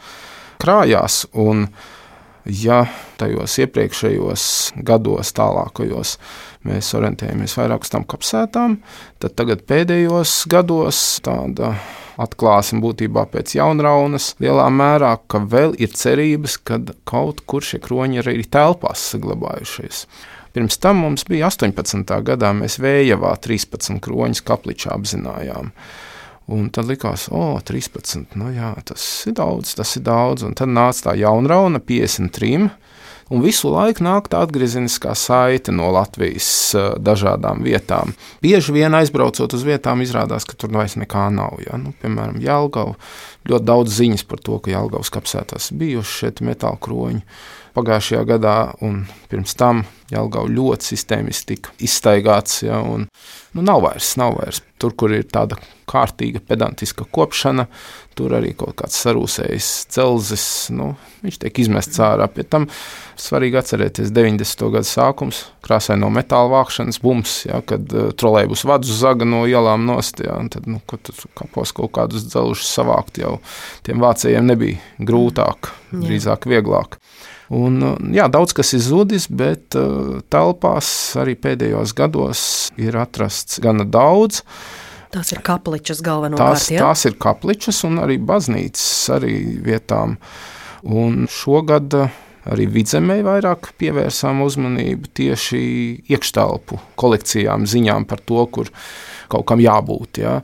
[0.60, 1.24] krājās.
[1.32, 1.70] Un,
[2.44, 2.84] ja
[3.20, 4.44] tajos iepriekšējos
[4.86, 6.16] gados, tālākajos,
[6.68, 8.78] mēs orientējamies vairāk uz tām kapsētām,
[9.20, 11.74] tad tagad pēdējos gados tāda
[12.20, 18.22] atklāsim būtībā pēc jaunraunas lielā mērā, ka vēl ir cerības, ka kaut kur šie kroņi
[18.24, 20.04] arī telpās saglabājušies.
[20.50, 22.10] Pirms tam mums bija 18.
[22.26, 25.70] gadā, mēs Vējavā 13 kroņus kapličā apzinājām.
[26.50, 28.34] Un tad likās, o, 13.
[28.38, 30.42] Nu, jā, tas ir daudz, tas ir daudz.
[30.46, 32.70] Un tad nāca tā jaunrauna, 53.
[33.30, 38.10] Un visu laiku nāk tā atgriezeniskā saite no Latvijas uh, dažādām vietām.
[38.42, 41.60] Bieži vien aizbraucot uz vietām, izrādās, ka tur vairs nekā nav.
[41.62, 41.78] Ja?
[41.78, 42.96] Nu, piemēram, Jālgava.
[43.46, 47.22] Ļoti daudz ziņas par to, ka Jālgavas kapsētās bijuši šeit metāla kroņi
[47.78, 52.64] pagājušajā gadā, un pirms tam Jālgava ļoti sistēmiski tika izstaigāts.
[52.66, 53.06] Ja, un,
[53.54, 54.62] nu, nav, vairs, nav vairs.
[54.80, 55.58] Tur, kur ir tāda
[55.90, 57.66] kārtīga pedantiska kopšana,
[58.18, 60.44] tur arī kaut kāds sarūsējis celzis,
[60.74, 60.92] nu,
[61.24, 62.28] viņš tiek izmests ārā.
[62.32, 62.66] Pie tam
[63.20, 64.66] svarīgi atcerēties 90.
[64.76, 70.22] gadu sākums, krāsaino metāla vākšanas bums, ja, kad uh, trolēbus vadus zaga no ielām nost,
[70.24, 73.38] ja, un tad, nu, kad tur kapos kaut kādus dzelžus savākt, jau
[73.86, 77.00] tiem vācijiem nebija grūtāk, drīzāk vieglāk.
[77.50, 82.42] Un, uh, jā, daudz kas ir zudis, bet uh, telpās arī pēdējos gados
[82.78, 84.44] ir atrasts gana daudz.
[85.10, 86.60] Tās ir kapličas galvenokārt.
[86.60, 86.86] Tās, ja?
[86.86, 89.34] tās ir kapličas un arī baznīcas arī
[89.66, 90.14] vietām.
[90.86, 95.62] Un šogad uh, arī vidzemē vairāk pievērsām uzmanību tieši
[96.14, 98.70] iekštelpu kolekcijām, ziņām par to, kur
[99.30, 100.22] kaut kam jābūt.
[100.22, 100.38] Ja.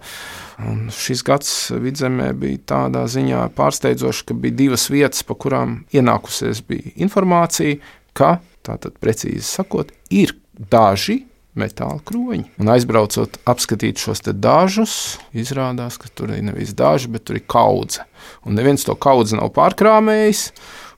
[0.64, 1.52] Un šis gads
[1.84, 7.76] vidzemē bija tādā ziņā pārsteidzošs, ka bija divas vietas, pa kurām ienākusies bija informācija,
[8.16, 11.24] ka, tātad precīzi sakot, ir daži
[11.56, 12.50] metāla kroņi.
[12.60, 18.04] Un aizbraucot, apskatīt šos dažus, izrādās, ka tur ir nevis daži, bet tur ir kaudze.
[18.44, 20.50] Un neviens to kaudzi nav pārkrāmējis,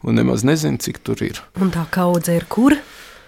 [0.06, 1.42] un nemaz nezina, cik tur ir.
[1.62, 2.78] Un tā kaudze ir kur?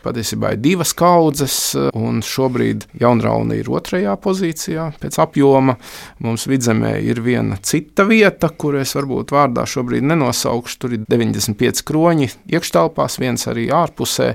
[0.00, 1.56] Patiesībā ir divas kaudzes,
[1.96, 5.76] un šobrīd Jaunrauna ir otrajā pozīcijā pēc apjoma.
[6.24, 10.78] Mums vidzemē ir viena cita vieta, kur es varbūt vārdā šobrīd nenosaukšu.
[10.80, 14.30] Tur ir 95 kroņi iekštelpās, viens arī ārpusē.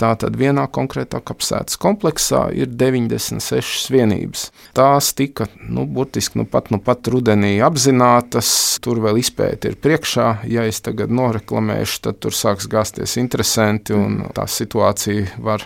[0.00, 4.48] Tātad vienā konkrētā kapsētas kompleksā ir 96 vienības.
[4.76, 8.50] Tās tika nu, burtiski nu pat, nu pat rudenī apzinātas.
[8.80, 10.28] Tur vēl izpēta ir priekšā.
[10.48, 15.64] Ja es tagad noreklamēšu, tad tur sāks gāzties interesanti un tā situācija situācija var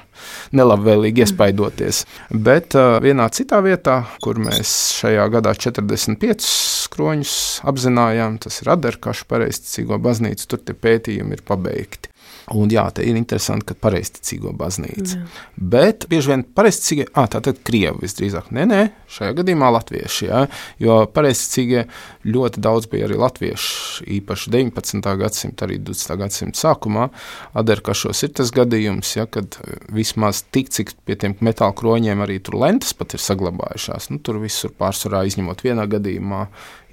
[0.53, 2.05] nelabvēlīgi iespaidoties.
[2.31, 9.29] Bet uh, vienā citā vietā, kur mēs šajā gadā 45 skroņus apzinājām, tas ir Aderkaša
[9.29, 12.14] pareizticīgo baznīcu, tur tie pētījumi ir pabeigti.
[12.53, 15.17] Un jā, te ir interesanti, ka pareizticīgo baznīca.
[15.17, 15.45] Jā.
[15.57, 18.51] Bet bieži vien pareizticīgie, ah, tā tad krievi visdrīzāk.
[18.53, 18.81] Nē, nē,
[19.15, 20.43] šajā gadījumā latvieši, jā,
[20.85, 21.87] jo pareizticīgie
[22.29, 25.09] ļoti daudz bija arī latvieši, īpaši 19.
[25.23, 26.19] gadsimta, arī 20.
[26.21, 27.09] gadsimta sākumā.
[27.57, 29.57] Aderkašos ir tas gadījums, ja, kad
[29.95, 34.13] vismaz tik, cik pie tiem metāla kroņiem arī tur lentas pat ir saglabājušās.
[34.13, 36.45] Nu, tur visur pārsvarā izņemot vienā gadījumā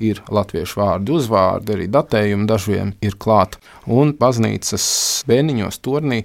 [0.02, 3.58] ir latviešu vārdi, uzvārdi, arī datējumi dažiem ir klāt.
[3.86, 4.86] Un baznīcas
[5.30, 6.24] bēniņos, tornī,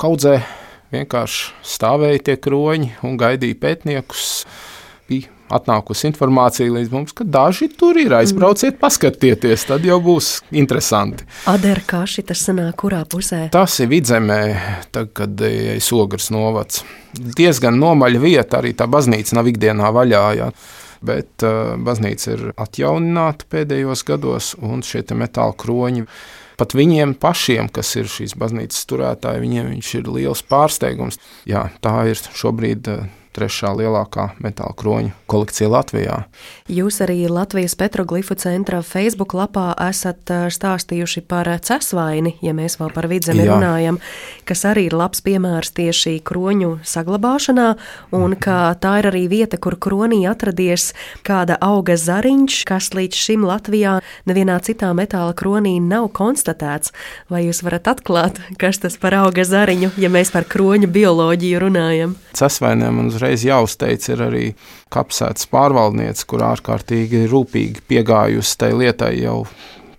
[0.00, 0.38] kaudzē
[0.94, 4.28] vienkārši stāvēja tie kroņi un gaidīja pētniekus.
[5.08, 8.12] Bija atnākusi informācija līdz mums, ka daži tur ir.
[8.18, 8.80] Aizbrauciet, mm.
[8.82, 11.24] paskatieties, tad jau būs interesanti.
[11.48, 13.46] Adera kaši tas sanāk, kurā pusē?
[13.54, 14.42] Tas ir vidzemē,
[14.92, 16.84] tad, kad ir Ogres novads.
[17.16, 20.26] Diezgan nomaļa vieta, arī tā baznīca nav ikdienā vaļā.
[20.42, 20.52] Jā
[21.04, 26.06] bet uh, baznīca ir atjaunināta pēdējos gados, un šie metāla kroņi.
[26.58, 31.20] Pat viņiem pašiem, kas ir šīs baznīcas turētāji, viņiem viņš ir liels pārsteigums.
[31.46, 33.06] Jā, tā ir šobrīd uh,
[33.38, 36.22] trešā lielākā metāla kroņa kolekcija Latvijā.
[36.68, 43.06] Jūs arī Latvijas Petroglifu centra Facebook lapā esat stāstījuši par cesvaini, ja mēs vēl par
[43.08, 43.54] vidzemi Jā.
[43.54, 43.96] runājam,
[44.44, 47.70] kas arī ir labs piemērs tieši kroņu saglabāšanā,
[48.12, 50.90] un ka tā ir arī vieta, kur kronī atradies
[51.24, 56.92] kāda auga zariņš, kas līdz šim Latvijā nevienā citā metāla kronī nav konstatēts.
[57.32, 62.12] Vai jūs varat atklāt, kas tas par auga zariņu, ja mēs par kroņu bioloģiju runājam?
[62.36, 64.44] Cesvainiem un uzreiz jāuzteic ir arī
[64.92, 69.42] kapsētas pārvaldniece, kur ārkārtīgi rūpīgi piegājusi tai lietai jau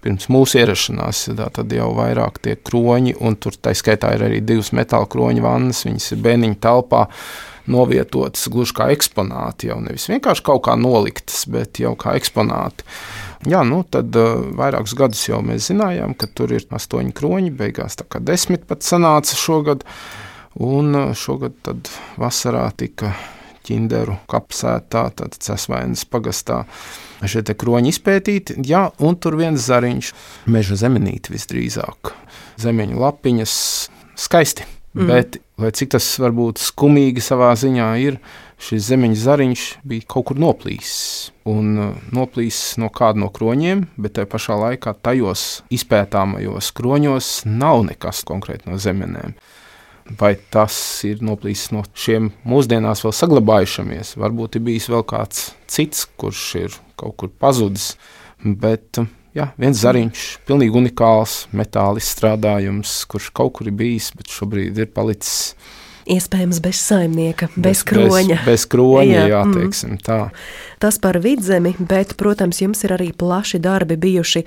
[0.03, 1.27] pirms mūsu ierašanās.
[1.55, 5.85] Tad jau vairāk tie kroņi, un tur tā skaitā ir arī divas metāla kroņa vannas,
[5.87, 7.05] viņas ir bēniņa telpā.
[7.69, 12.87] Novietotas gluži kā eksponāti, jau nevis vienkārši kaut kā noliktas, bet jau kā eksponāti.
[13.45, 17.99] Jā, nu tad uh, vairākus gadus jau mēs zinājām, ka tur ir astoņi kroņi, beigās
[17.99, 19.85] tā kā desmit pat sanāca šogad.
[20.57, 23.13] Un uh, šogad vasarā tika
[23.69, 26.63] ķinderu kapsētā, tad Cesvainas pagastā.
[27.19, 30.11] Šie te kroņi izpētīti, jā, un tur viens zariņš,
[30.49, 32.13] meža zemenīte visdrīzāk.
[32.59, 33.55] Zemeņu lapiņas
[34.19, 35.09] skaisti, mm.
[35.09, 38.19] bet, lai cik tas varbūt skumīgi savā ziņā ir,
[38.59, 41.29] šis zemeņa zariņš bija kaut kur noplīsis.
[41.49, 47.85] Un uh, noplīsis no kāda no kroņiem, bet tajā pašā laikā tajos izpētāmajos kroņos nav
[47.91, 49.35] nekas konkrēti no zemenēm
[50.17, 50.75] vai tas
[51.07, 54.15] ir noplīsis no šiem mūsdienās vēl saglabājušamies.
[54.19, 57.93] Varbūt ir bijis vēl kāds cits, kurš ir kaut kur pazudis.
[58.39, 59.01] Bet
[59.35, 64.89] jā, viens zariņš, pilnīgi unikāls metāla izstrādājums, kurš kaut kur ir bijis, bet šobrīd ir
[64.95, 65.53] palicis.
[66.09, 68.39] Iespējams, bez saimnieka, bez, bez kroņa.
[68.39, 69.57] Bez, bez kroņa, jā, jā mm.
[69.59, 70.21] teiksim tā.
[70.81, 74.45] Tas par vidzemi, bet, protams, jums ir arī plaši darbi bijuši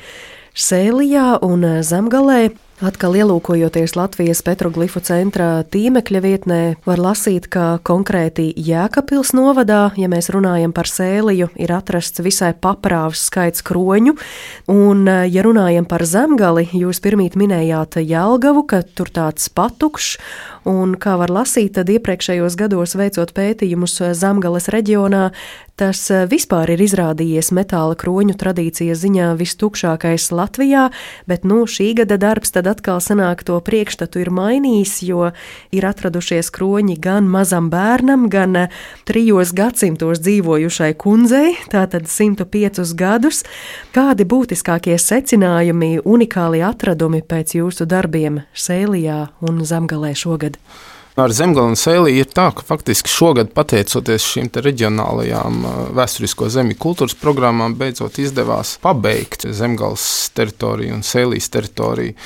[0.58, 2.50] Sēlijā un Zemgalē.
[2.82, 10.32] Atkal ielūkojoties Latvijas petroglifu centra tīmekļa vietnē, var lasīt, ka konkrēti Jēkabils novadā, ja mēs
[10.34, 14.16] runājam par sēliju, ir atrasts visai paprāvs skaits kroņu,
[14.74, 20.16] un, ja runājam par zemgali, jūs pirmīt minējāt Jelgavu, ka tur tāds patukšs,
[20.66, 25.28] un kā var lasīt, tad iepriekšējos gados veicot pētījumus Zemgales reģionā,
[25.78, 30.88] tas vispār ir izrādījies metāla kroņu tradīcijas ziņā vistukšākais Latvijā,
[31.30, 35.30] bet nu šī gada darbs tad atkal sanāk to priekšstatu ir mainījis, jo
[35.74, 43.44] ir atradušies kroņi gan mazam bērnam, gan eh, trijos gadsimtos dzīvojušai kundzei, tātad 105 gadus.
[43.94, 50.58] Kādi būtiskākie secinājumi, unikāli atradumi pēc jūsu darbiem Sēlijā un Zemgalē šogad?
[51.12, 55.58] Ar Zemgālu un Sēliju ir tā, ka faktiski šogad, pateicoties šīm reģionālajām
[55.92, 62.16] vēsturisko zemju kultūras programmām, beidzot izdevās pabeigt Zemgālas teritoriju un Sēlijas teritoriju.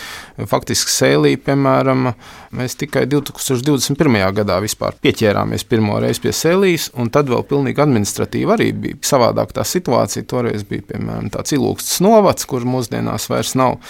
[0.47, 2.12] Faktiski Sēlija, piemēram,
[2.55, 4.22] mēs tikai 2021.
[4.39, 4.62] gadā
[5.03, 10.30] pieķērāmies pirmo reizi pie Sēlijas, un tad vēl pilnīgi administratīvi arī bija savādāk tā situācija.
[10.30, 13.80] Toreiz bija, piemēram, tāds ilūksts novads, kur mūsdienās vairs nav.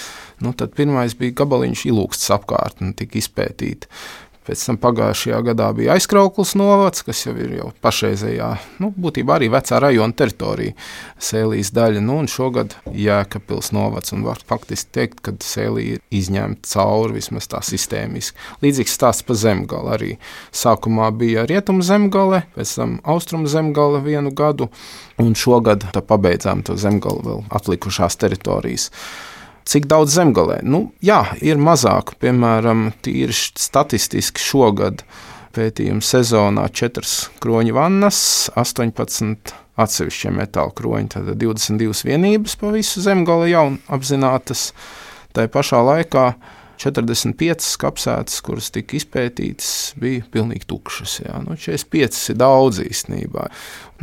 [0.41, 3.89] Nu, tad pirmais bija gabaliņš ilūksts apkārt un tika izpētīta.
[4.47, 8.51] Pēc tam pagājušajā gadā bija aizkrauklis novads, kas jau ir jau pašreizējā,
[8.83, 10.77] nu, būtībā arī vecā rajona teritorija,
[11.19, 12.03] sēlijas daļa.
[12.07, 17.51] Nu, un šogad Jēkabils novads, un var faktiski teikt, ka sēlija ir izņemta cauri vismaz
[17.51, 18.39] tā sistēmiski.
[18.63, 20.13] Līdzīgs stāsts par zemgali arī.
[20.55, 24.71] Sākumā bija rietumu zemgale, pēc tam austrumu zemgale vienu gadu,
[25.23, 28.93] un šogad pabeidzām to zemgali vēl atlikušās teritorijas.
[29.67, 30.61] Cik daudz zemgalē?
[30.63, 35.03] Nu, jā, ir mazāk, piemēram, tīri statistiski šogad
[35.57, 38.21] pētījuma sezonā 4 kroņa vannas,
[38.55, 44.71] 18 atsevišķie metāla kroņi, tad 22 vienības pa visu zemgala jau apzinātas.
[45.35, 46.29] Tā pašā laikā
[46.79, 51.19] 45 kapsētas, kuras tika izpētītas, bija pilnīgi tukšas.
[51.25, 51.43] Jā.
[51.43, 53.51] Nu, 45 ir daudz īstenībā.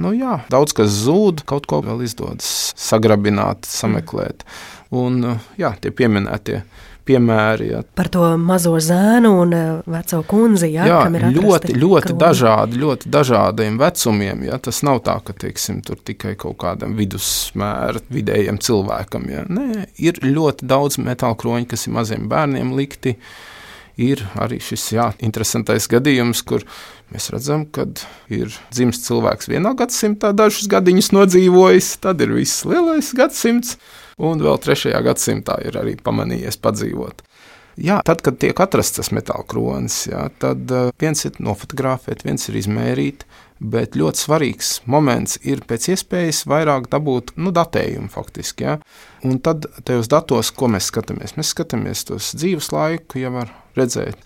[0.03, 4.43] Nu, jā, daudz kas zūd, kaut ko vēl izdodas sagrabināt, sameklēt.
[4.43, 4.82] Mm.
[4.93, 6.61] Un, eh, jā, tie pieminētie
[7.07, 7.69] piemēri.
[7.73, 7.81] Jā.
[7.97, 10.69] Par to mazo zēnu un eh, veco kundzi.
[10.75, 12.19] Jā, jā ļoti, ļoti kroni.
[12.21, 14.45] dažādi, ļoti dažādiem vecumiem.
[14.49, 14.59] Jā.
[14.63, 19.25] Tas nav tā, ka teiksim, tur tikai kaut kādam vidusmēra, vidējam cilvēkam.
[19.33, 19.47] Jā.
[19.49, 23.17] Nē, ir ļoti daudz metāla kroņu, kas ir maziem bērniem likti.
[24.01, 26.63] Ir arī šis jā, interesantais gadījums, kur
[27.13, 27.85] mēs redzam, ka
[28.33, 33.75] ir dzimis cilvēks vienā gadsimtā, dažus gadiņus nodzīvojis, tad ir viss lielais gadsimts
[34.17, 37.23] un vēl trešajā gadsimtā ir arī pamanījies padzīvot.
[37.81, 42.45] Jā, tad, kad tiek atrasts tas metāla kronis, jā, tad uh, viens ir nofotografēt, viens
[42.49, 43.25] ir izmērīt,
[43.63, 48.67] bet ļoti svarīgs moments ir pēc iespējas vairāk dabūt nu, datējumu faktiski.
[48.67, 48.77] Jā.
[49.25, 54.19] Un tad tajos datos, ko mēs skatāmies, mēs skatāmies tos dzīves laiku, jau var redzēt.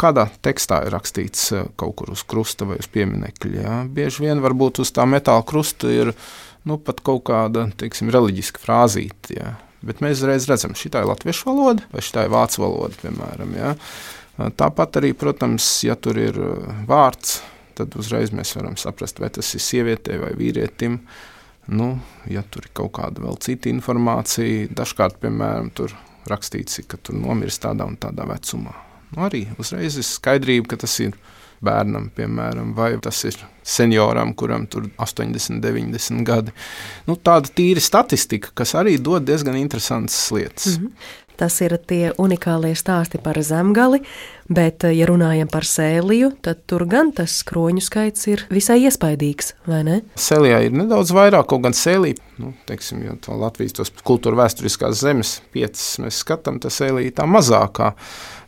[0.00, 3.82] Kādā tekstā ir rakstīts kaut kur uz krusta vai uz pieminiekļa.
[3.92, 8.62] Bieži vien varbūt uz tā metāla krusta ir ielikās nu, pat kaut kāda teiksim, reliģiska
[8.62, 9.36] frāzīte.
[9.36, 9.54] Ja.
[9.86, 13.54] Bet mēs uzreiz redzam, šī ir latviešu valoda vai šī ir vācu valoda, piemēram.
[13.56, 13.74] Ja.
[14.56, 16.36] Tāpat arī, protams, ja tur ir
[16.88, 17.40] vārds,
[17.76, 21.00] tad uzreiz mēs varam saprast, vai tas ir sievietei vai vīrietim.
[21.70, 21.92] Nu,
[22.26, 25.92] ja tur ir kaut kāda vēl cita informācija, dažkārt, piemēram, tur
[26.28, 28.74] rakstīts, ka tur nomirst tādā un tādā vecumā.
[29.14, 31.16] Nu, arī uzreiz ir skaidrība, ka tas ir
[31.64, 33.36] bērnam, piemēram, vai tas ir
[33.66, 36.54] senioram, kuram tur 80, 90 gadi.
[37.08, 40.78] Nu, tāda tīra statistika, kas arī dod diezgan interesantas lietas.
[40.78, 41.18] Mm -hmm.
[41.40, 44.02] Tas ir tie unikālie stāsti par zemgali,
[44.52, 49.78] bet, ja runājam par sēliju, tad tur gan tas kroņu skaits ir visai iespaidīgs, vai
[49.86, 50.00] ne?
[50.20, 55.40] Sēlijā ir nedaudz vairāk, kaut gan sēlī, nu, teiksim, ja to Latvijas kultūra vēsturiskās zemes
[55.54, 57.94] piecas mēs skatām, tas sēlī tā mazākā.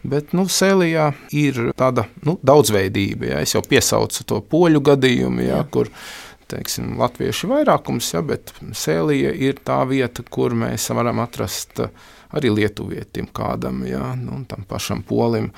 [0.02, 3.28] Bet nu, Sēlijā ir tāda nu, daudzveidība.
[3.32, 3.42] Ja.
[3.44, 5.90] Es jau piesaucu to poļu gadījumu, ja, kur
[6.50, 11.84] teiksim, latvieši vairākums, ja, bet Sēlija ir tā vieta, kur mēs varam atrast
[12.32, 15.50] arī lietuvietim kādam, ja, nu, tam pašam polim.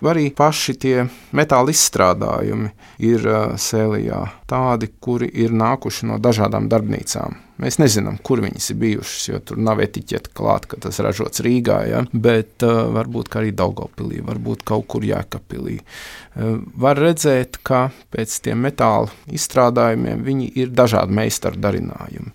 [0.00, 0.96] Arī paši tie
[1.36, 2.70] metāla izstrādājumi
[3.04, 3.26] ir
[3.60, 7.36] Sēlijā tādi, kuri ir nākuši no dažādām darbnīcām.
[7.60, 11.80] Mēs nezinām, kur viņas ir bijušas, jo tur nav etiķeta klāta, ka tas ražots Rīgā.
[11.90, 12.00] Ja?
[12.12, 15.76] Bet uh, varbūt arī Daugopilī, varbūt kaut kur Jēkabpilī.
[15.80, 22.32] Uh, var redzēt, ka pēc tiem metāla izstrādājumiem viņi ir dažādi meistaru darinājumi.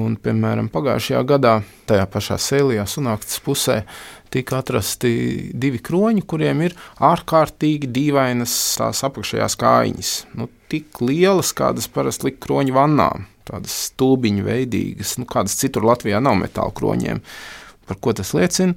[0.00, 1.58] Un, piemēram, pagājušajā gadā
[1.90, 3.82] tajā pašā sēlijā, sunāktas pusē,
[4.32, 10.14] tika atrasti divi kroņi, kuriem ir ārkārtīgi dīvainas tās apakšējās kājiņas.
[10.40, 16.20] Nu, tik lielas, kādas parasti likt kroņu vannām tādas stūbiņu veidīgas, nu, kādas citur Latvijā
[16.22, 17.22] nav metāla kroņiem.
[17.88, 18.76] Par ko tas liecina?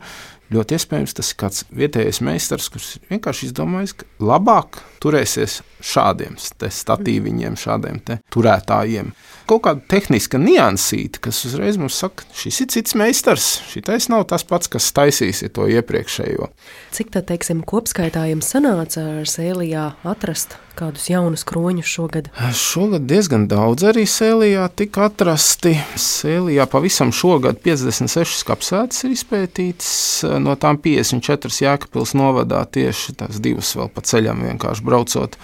[0.54, 7.58] Ļoti iespējams, tas ir kāds vietējais meistars, kurš vienkārši izdomājis, ka labāk turēsies šādiem statīviņiem,
[7.60, 8.02] šādiem
[8.34, 9.14] turētājiem.
[9.46, 14.46] Kaut kāda tehniska niansīta, kas uzreiz mums saka, šis ir cits meistars, šis nav tas
[14.48, 16.50] pats, kas taisīs to iepriekšējo.
[16.96, 22.30] Cik tā, teiksim, kopskaitā jums sanāca ar sēlijā atrast kādus jaunus kroņus šogad?
[22.58, 25.76] Šogad diezgan daudz arī sēlijā tika atrasti.
[26.00, 29.94] Sēlijā pavisam šogad 56 kapsētas ir izpētītas
[30.42, 35.40] no tām 54 Jēkabpils novadā tieši tās divas vēl pa ceļam vienkārši braucot.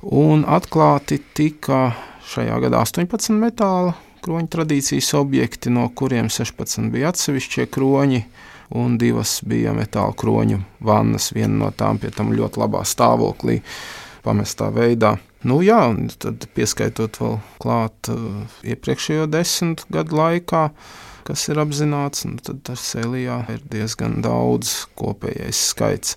[0.00, 1.90] Un atklāti tika
[2.24, 3.92] šajā gadā 18 metāla
[4.24, 8.20] kroņu tradīcijas objekti, no kuriem 16 bija atsevišķie kroņi,
[8.80, 11.30] un divas bija metāla kroņu vannas.
[11.36, 13.58] Viena no tām pie tam ļoti labā stāvoklī,
[14.24, 15.18] pamestā veidā.
[15.44, 15.82] Nu, jā,
[16.20, 20.66] tad pieskaitot vēl klāt uh, iepriekšējo desmit gadu laikā,
[21.28, 26.16] kas ir apzināts, nu, tad ar Sēlijā ir diezgan daudz kopējais skaits.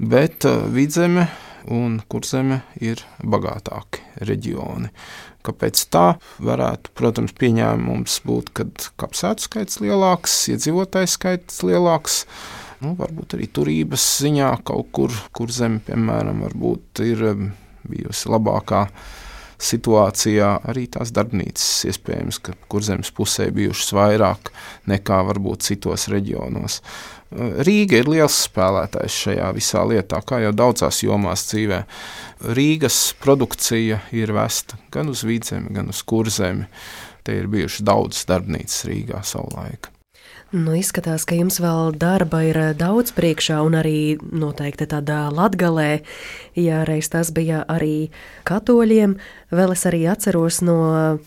[0.00, 1.28] Bet uh, vidzeme
[1.72, 4.90] un kurzeme ir bagātāki reģioni.
[5.46, 6.06] Kāpēc tā
[6.42, 12.24] varētu, protams, pieņēmums būt, kad kapsētu skaits lielāks, iedzīvotāju skaits lielāks.
[12.82, 16.42] Nu, varbūt arī turības ziņā kaut kur, kur zeme, piemēram,
[17.06, 17.46] ir um,
[17.88, 18.86] bijusi labākā
[19.62, 20.50] situācijā.
[20.70, 24.52] Arī tās darbnīcas iespējams, ka kurzemes pusē bijušas vairāk
[24.90, 26.80] nekā varbūt citos reģionos.
[27.66, 31.82] Rīga ir liels spēlētājs šajā visā lietā, kā jau daudzās jomās dzīvē.
[32.54, 36.70] Rīgas produkcija ir vesta gan uz vidzemi, gan uz kurzemi.
[37.26, 39.90] Te ir bijušas daudzas darbnīcas Rīgā savulaik.
[40.54, 46.04] Nu, izskatās, ka jums vēl darba ir eh, daudz priekšā, un arī noteikti tādā latgalē,
[46.54, 48.12] ja reiz tas bija arī
[48.46, 49.16] katoļiem.
[49.46, 50.76] Vēl es arī atceros no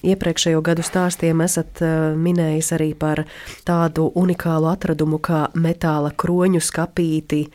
[0.04, 3.22] iepriekšējo gadu stāstiem, esat eh, minējis arī par
[3.64, 7.46] tādu unikālu atradumu kā metāla kroņu skapīti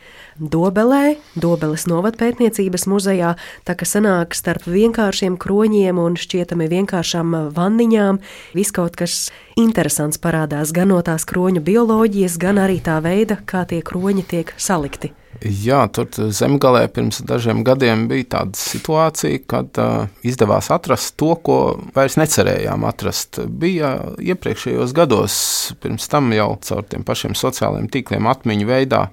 [0.41, 8.19] Dobelē, Dobeles novatpētniecības muzejā, tā ka sanāk starp vienkāršiem kroņiem un šķietami vienkāršām vanniņām,
[8.57, 9.27] viskaut kas
[9.61, 14.55] interesants parādās gan no tās kroņu bioloģijas, gan arī tā veida, kā tie kroņi tiek
[14.57, 15.13] salikti.
[15.43, 21.57] Jā, tur zemgālē pirms dažiem gadiem bija tāda situācija, kad uh, izdevās atrast to, ko
[21.95, 23.41] vairs necerējām atrast.
[23.49, 25.37] Bija iepriekšējos gados,
[25.83, 29.07] pirms tam jau caur tiem pašiem sociālajiem tīkliem, atmiņu veidā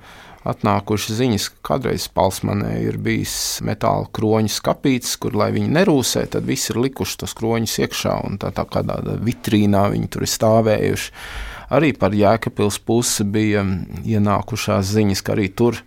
[0.49, 3.35] atnākušas ziņas, ka kādreiz Palsmanē ir bijis
[3.67, 8.39] metāla kroņa skāpīts, kur, lai viņi nerūsē, tad visi ir likuši tos kroņus iekšā un
[8.43, 11.15] tā, tā kādā vitrīnā viņi tur ir stāvējuši.
[11.73, 13.63] Arī par Jēkabpils pusi bija
[14.05, 15.79] ienākušās ziņas, ka arī tur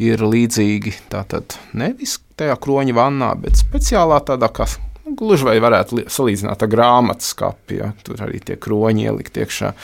[0.00, 0.96] ir līdzīgi.
[1.12, 4.66] Tātad nevis tajā kroņa vannā, bet speciālā tādā kā
[5.04, 7.78] nu, gluži vai varētu salīdzināt ar grāmatas skāpi.
[7.82, 7.92] Ja?
[8.06, 9.74] Tur arī tie kroņi ielikt iekšā.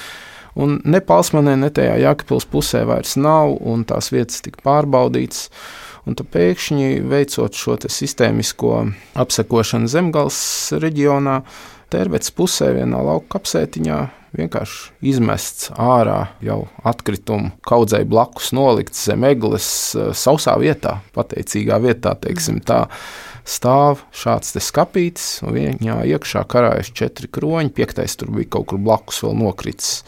[0.56, 5.50] Un ne Palsmanē, ne tajā Jākapils pusē vairs nav, un tās vietas tika pārbaudītas.
[6.06, 8.72] Un tad pēkšņi veicot šo sistēmisko
[9.18, 10.38] apsekošanu zemgāles
[10.78, 11.40] reģionā,
[11.92, 13.98] Tērvets pusē vienā lauka kapsētiņā
[14.36, 19.68] vienkārši izmests ārā jau atkritumu kaudzei blakus, nolikts zem eglis,
[20.18, 22.86] sausā vietā, pateicīgā vietā, teiksim tā.
[23.46, 29.22] Stāv šāds skāpītis, un viņā iekšā karājas četri kroņi, piektais tur bija kaut kur blakus
[29.22, 30.00] vēl nokritis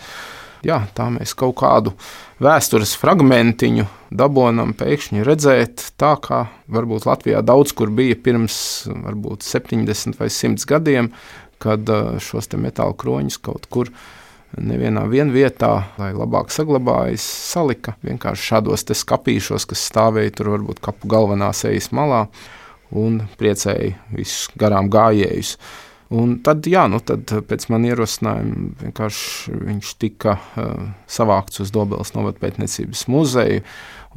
[0.67, 1.95] jā, tā mēs kaut kādu
[2.43, 3.87] vēstures fragmentiņu
[4.19, 8.59] dabonam pēkšņi redzēt, tā kā varbūt Latvijā daudz kur bija pirms
[8.89, 11.13] varbūt 70 vai 100 gadiem,
[11.63, 11.91] kad
[12.23, 13.91] šos metāla kroņus kaut kur
[14.57, 21.53] nevienā vietā, lai labāk saglabājas, salika vienkārši šādos skāpīšos, kas stāvēja tur varbūt kapu galvenā
[21.53, 22.27] sejas malā
[22.97, 25.59] un priecēja visus garām gājējus.
[26.09, 32.15] Un tad, jā, nu tad pēc manas ierosinājuma vienkārši viņš tika uh, savākts uz Dobeles
[32.17, 33.61] novadpētniecības muzeju.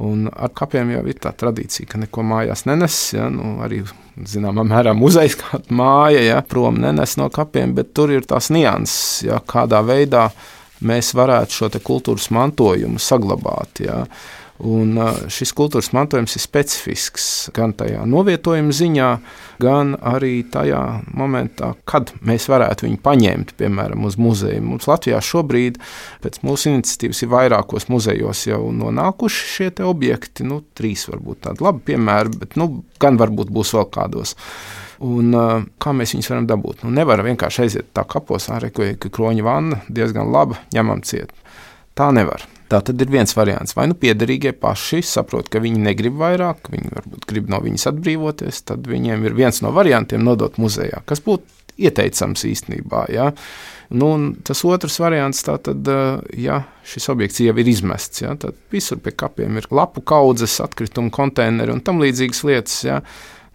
[0.02, 2.96] Un ar kapiem jau ir tā tradīcija, ka neko mājās nenes.
[3.14, 3.82] Ja, nu, arī
[4.28, 9.22] zināmā mērā muzejs kā māja, ja, prom nenes no kapiem, bet tur ir tās nianses,
[9.28, 10.28] ja, kādā veidā
[10.82, 13.84] mēs varētu šo kultūras mantojumu saglabāt.
[13.86, 14.02] Ja.
[14.62, 14.94] Un
[15.32, 19.08] šis kultūras mantojums ir specifisks gan tajā novietojuma ziņā,
[19.62, 20.82] gan arī tajā
[21.18, 24.62] momentā, kad mēs varētu viņu paņemt, piemēram, uz muzeju.
[24.68, 25.80] Mums Latvijā šobrīd,
[26.22, 30.46] pēc mūsu iniciatīvas, ir vairākos muzejos jau nonākuši šie objekti.
[30.46, 32.70] Nu, trīs varbūt tādi labi piemēri, bet nu,
[33.02, 34.36] gan varbūt būs vēl kādos.
[35.02, 35.34] Un,
[35.82, 36.86] kā mēs viņus varam dabūt?
[36.86, 41.34] Nu, nevar vienkārši aiziet tā kapos, ka kroņa vanna diezgan laba, ņemam ciet.
[41.98, 42.46] Tā nevar.
[42.72, 43.74] Tā tad ir viens variants.
[43.76, 48.62] Vai nu piederīgie paši saprot, ka viņi negrib vairāk, viņi varbūt grib no viņas atbrīvoties,
[48.70, 53.04] tad viņiem ir viens no variantiem nodot muzejā, kas būtu ieteicams īstenībā.
[53.12, 53.28] Ja?
[53.92, 54.08] Nu,
[54.46, 55.84] tas otrs variants, tātad,
[56.38, 61.12] ja šis objekts jau ir izmests, ja, tad visur pie kapiem ir lapu kaudzes, atkritumu
[61.12, 62.82] konteineri un tam līdzīgas lietas.
[62.88, 63.02] Ja.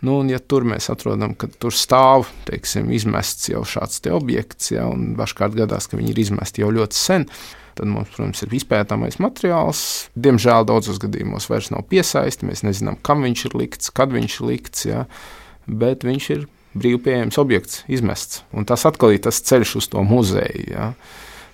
[0.05, 4.85] Nu, un, ja tur mēs atrodam, ka tur stāv teiksim, izmests jau šāds objekts, ja,
[4.85, 9.19] un dažkārt gadās, ka viņi ir izmesti jau ļoti sen, Tad mums, protams, ir izpētāmais
[9.21, 9.81] materiāls.
[10.17, 12.47] Diemžēl daudzos gadījumos vairs nav piesaisti.
[12.49, 14.85] Mēs nezinām, kam viņš ir likts, kad viņš ir likts.
[14.89, 15.05] Ja?
[15.67, 16.45] Bet viņš ir
[16.77, 18.43] brīvi pieejams objekts, izmests.
[18.53, 20.65] Un tas atkal ir tas ceļš uz to muzeju.
[20.71, 20.91] Ja?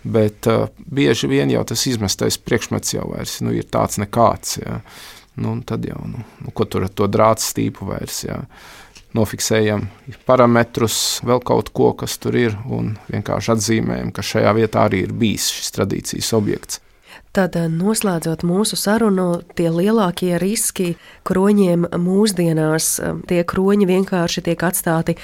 [0.03, 4.57] Bet uh, bieži vien jau tas izmestais priekšmets jau vairs nu, ir tāds nekāds.
[4.59, 4.81] Jā.
[5.39, 8.19] Nu, tad jau, nu, nu, ko tur ar to drāts stīpu vairs.
[8.27, 8.43] Jā.
[9.13, 9.85] Nofiksējam
[10.25, 15.13] parametrus, vēl kaut ko, kas tur ir, un vienkārši atzīmējam, ka šajā vietā arī ir
[15.13, 16.82] bijis šis tradīcijas objekts.
[17.33, 20.91] Tad, eh, noslēdzot mūsu sarunu, tie lielākie riski
[21.25, 25.15] kroņiem mūsdienās, eh, tie kroņi vienkārši tiek atstāti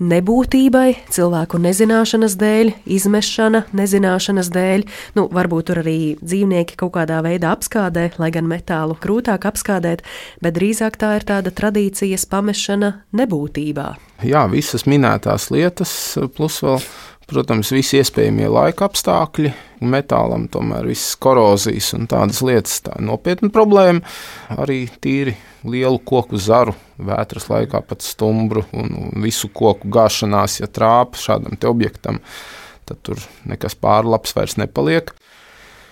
[0.00, 4.86] nebūtībai, cilvēku nezināšanas dēļ, izmešana nezināšanas dēļ.
[5.14, 10.00] Nu, varbūt tur arī dzīvnieki kaut kādā veidā apskādē, lai gan metālu grūtāk apskādēt,
[10.40, 13.94] bet drīzāk tā ir tāda tradīcijas pamešana nebūtībā.
[14.24, 16.80] Jā, visas minētās lietas, plus vēl
[17.28, 19.50] Protams, visi iespējamie laika apstākļi,
[19.84, 22.78] metālam tomēr viss korozijas un tādas lietas.
[22.86, 24.00] Tā ir nopietna problēma.
[24.56, 25.34] Arī tīri
[25.68, 32.22] lielu koku zaru, vētras laikā pat stumbru un visu koku gāšanās, ja trāpa šādam objektam,
[32.88, 35.12] tad tur nekas pārlaps vairs nepaliek.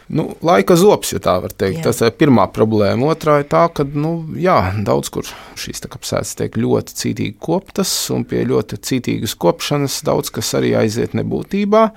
[0.06, 1.80] Nu, laika zops, ja tā var teikt.
[1.80, 1.88] Jā.
[1.88, 3.08] Tas ir pirmā problēma.
[3.10, 5.26] Otra ir tā, ka nu, jā, daudz kur
[5.58, 11.16] šīs kapsētas tiek ļoti cītīgi koptas, un pie ļoti cītīgas kopšanas daudz kas arī aiziet
[11.18, 11.88] nebūtībā.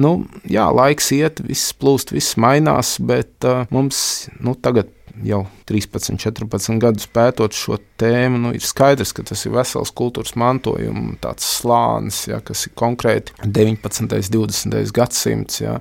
[0.00, 4.88] Nu, jā, laiks iet, viss plūst, viss mainās, bet uh, mums nu, tagad
[5.20, 10.32] jau 13, 14 gadus pētot šo tēmu, nu, ir skaidrs, ka tas ir vesels kultūras
[10.40, 14.06] mantojums, tāds slānis, ja, kas ir konkrēti 19.
[14.06, 14.96] un 20.
[14.96, 15.60] gadsimts.
[15.60, 15.78] Ja.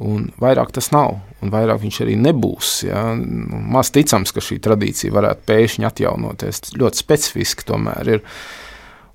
[0.00, 2.72] Un vairāk tas nav, un vairāk viņš arī nebūs.
[2.86, 3.10] Ja?
[3.16, 6.64] Maz ticams, ka šī tradīcija varētu pēkšņi atjaunoties.
[6.64, 8.24] Tas ļoti specifiski tomēr ir.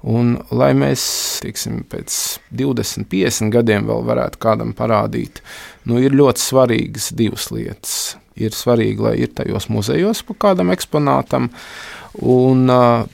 [0.06, 1.02] Un, lai mēs
[1.42, 2.16] tiksim, pēc
[2.54, 5.42] 20, 50 gadiem vēl varētu kādam parādīt,
[5.90, 7.96] nu, ir ļoti svarīgas divas lietas.
[8.38, 11.48] Ir svarīgi, lai ir tajos muzejos pa kādam eksponātam,
[12.24, 12.70] Un,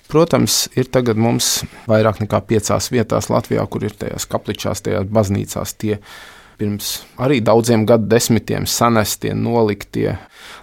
[0.07, 5.73] protams, ir tagad mums vairāk nekā piecās vietās Latvijā, kur ir tajās kapličās, tajās baznīcās
[5.81, 5.97] tie
[6.61, 6.91] pirms
[7.21, 10.13] arī daudziem gadu desmitiem sanestie, noliktie,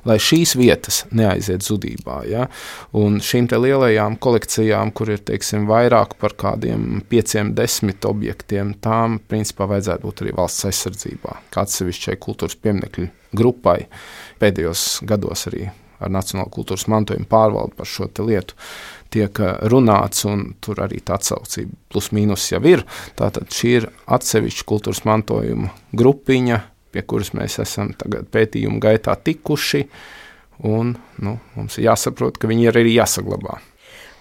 [0.07, 2.20] lai šīs vietas neaiziet zudībā.
[2.30, 2.46] Ja?
[2.96, 9.66] Un šīm lielajām kolekcijām, kur ir teiksim, vairāk par kādiem pieciem, desmit objektiem, tām principā
[9.72, 13.80] vajadzētu būt arī valsts aizsardzībā, kā atsevišķai kultūras pieminekļu grupai.
[14.38, 15.66] Pēdējos gados arī
[15.99, 18.55] ar Nacionālo kultūras mantojumu pārvaldu par šo lietu
[19.14, 22.84] tiek eh, runāts, un tur arī tā atsaucība plus mīnus jau ir.
[23.18, 26.61] Tātad šī ir atsevišķa kultūras mantojuma grupiņa,
[26.92, 27.92] pie kuras mēs esam
[28.32, 29.86] pētījumu gaitā tikuši,
[30.68, 33.61] un nu, mums ir jāsaprot, ka viņi ir arī jāsaglabā.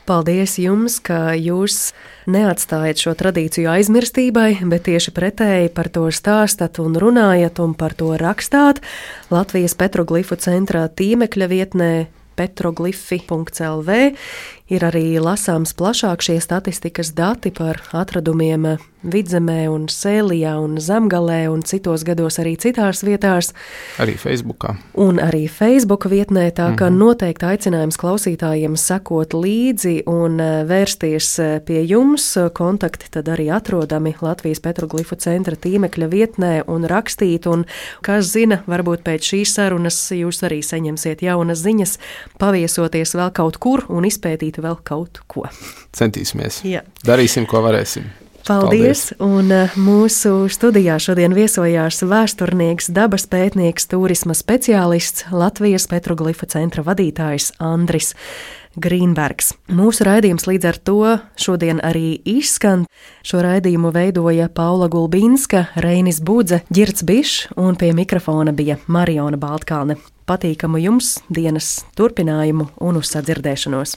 [0.07, 1.91] Paldies jums, ka jūs
[2.31, 8.13] neatstājat šo tradīciju aizmirstībai, bet tieši pretēji par to stāstat un runājat un par to
[8.15, 8.79] rakstāt
[9.33, 11.91] Latvijas Petroglifu centrā tīmekļa vietnē
[12.39, 13.97] petroglifi.lv
[14.70, 18.76] ir arī lasāms plašāk šie statistikas dati par atradumiem
[19.07, 23.53] vidzemē, un sēlijā, un zemgalē, un citos gados arī citās vietās.
[24.01, 24.76] Arī Facebookā.
[24.99, 26.97] Un arī Facebook vietnē, tā ka mm -hmm.
[26.97, 32.38] noteikti aicinājums klausītājiem sekot līdzi un e, vērsties e, pie jums.
[32.53, 37.65] Kontakti tad arī atrodami Latvijas Petroglifu centra tīmekļa vietnē un rakstīt, un
[38.01, 41.99] kas zina, varbūt pēc šīs sarunas jūs arī saņemsiet jaunas ziņas,
[42.39, 45.47] paviesoties vēl kaut kur un izpētīt vēl kaut ko.
[45.97, 46.61] Centīsimies.
[46.67, 46.83] Jā.
[47.07, 48.07] Darīsim, ko varēsim.
[48.47, 49.09] Paldies!
[49.11, 49.13] Paldies.
[49.19, 57.51] Un uh, mūsu studijā šodien viesojās vēsturnieks, dabas pētnieks, turisma speciālists, Latvijas Petroglifa centra vadītājs
[57.59, 58.13] Andris.
[58.77, 59.55] Grīnbergs.
[59.73, 60.99] Mūsu raidījums līdz ar to
[61.41, 62.85] šodien arī izskan.
[63.25, 69.97] Šo raidījumu veidoja Paula Gulbinska, Reinis Budze, Girts Bišs un pie mikrofona bija Mariona Baltkalne.
[70.27, 73.95] Patīkamu jums dienas turpinājumu un uz sadzirdēšanos!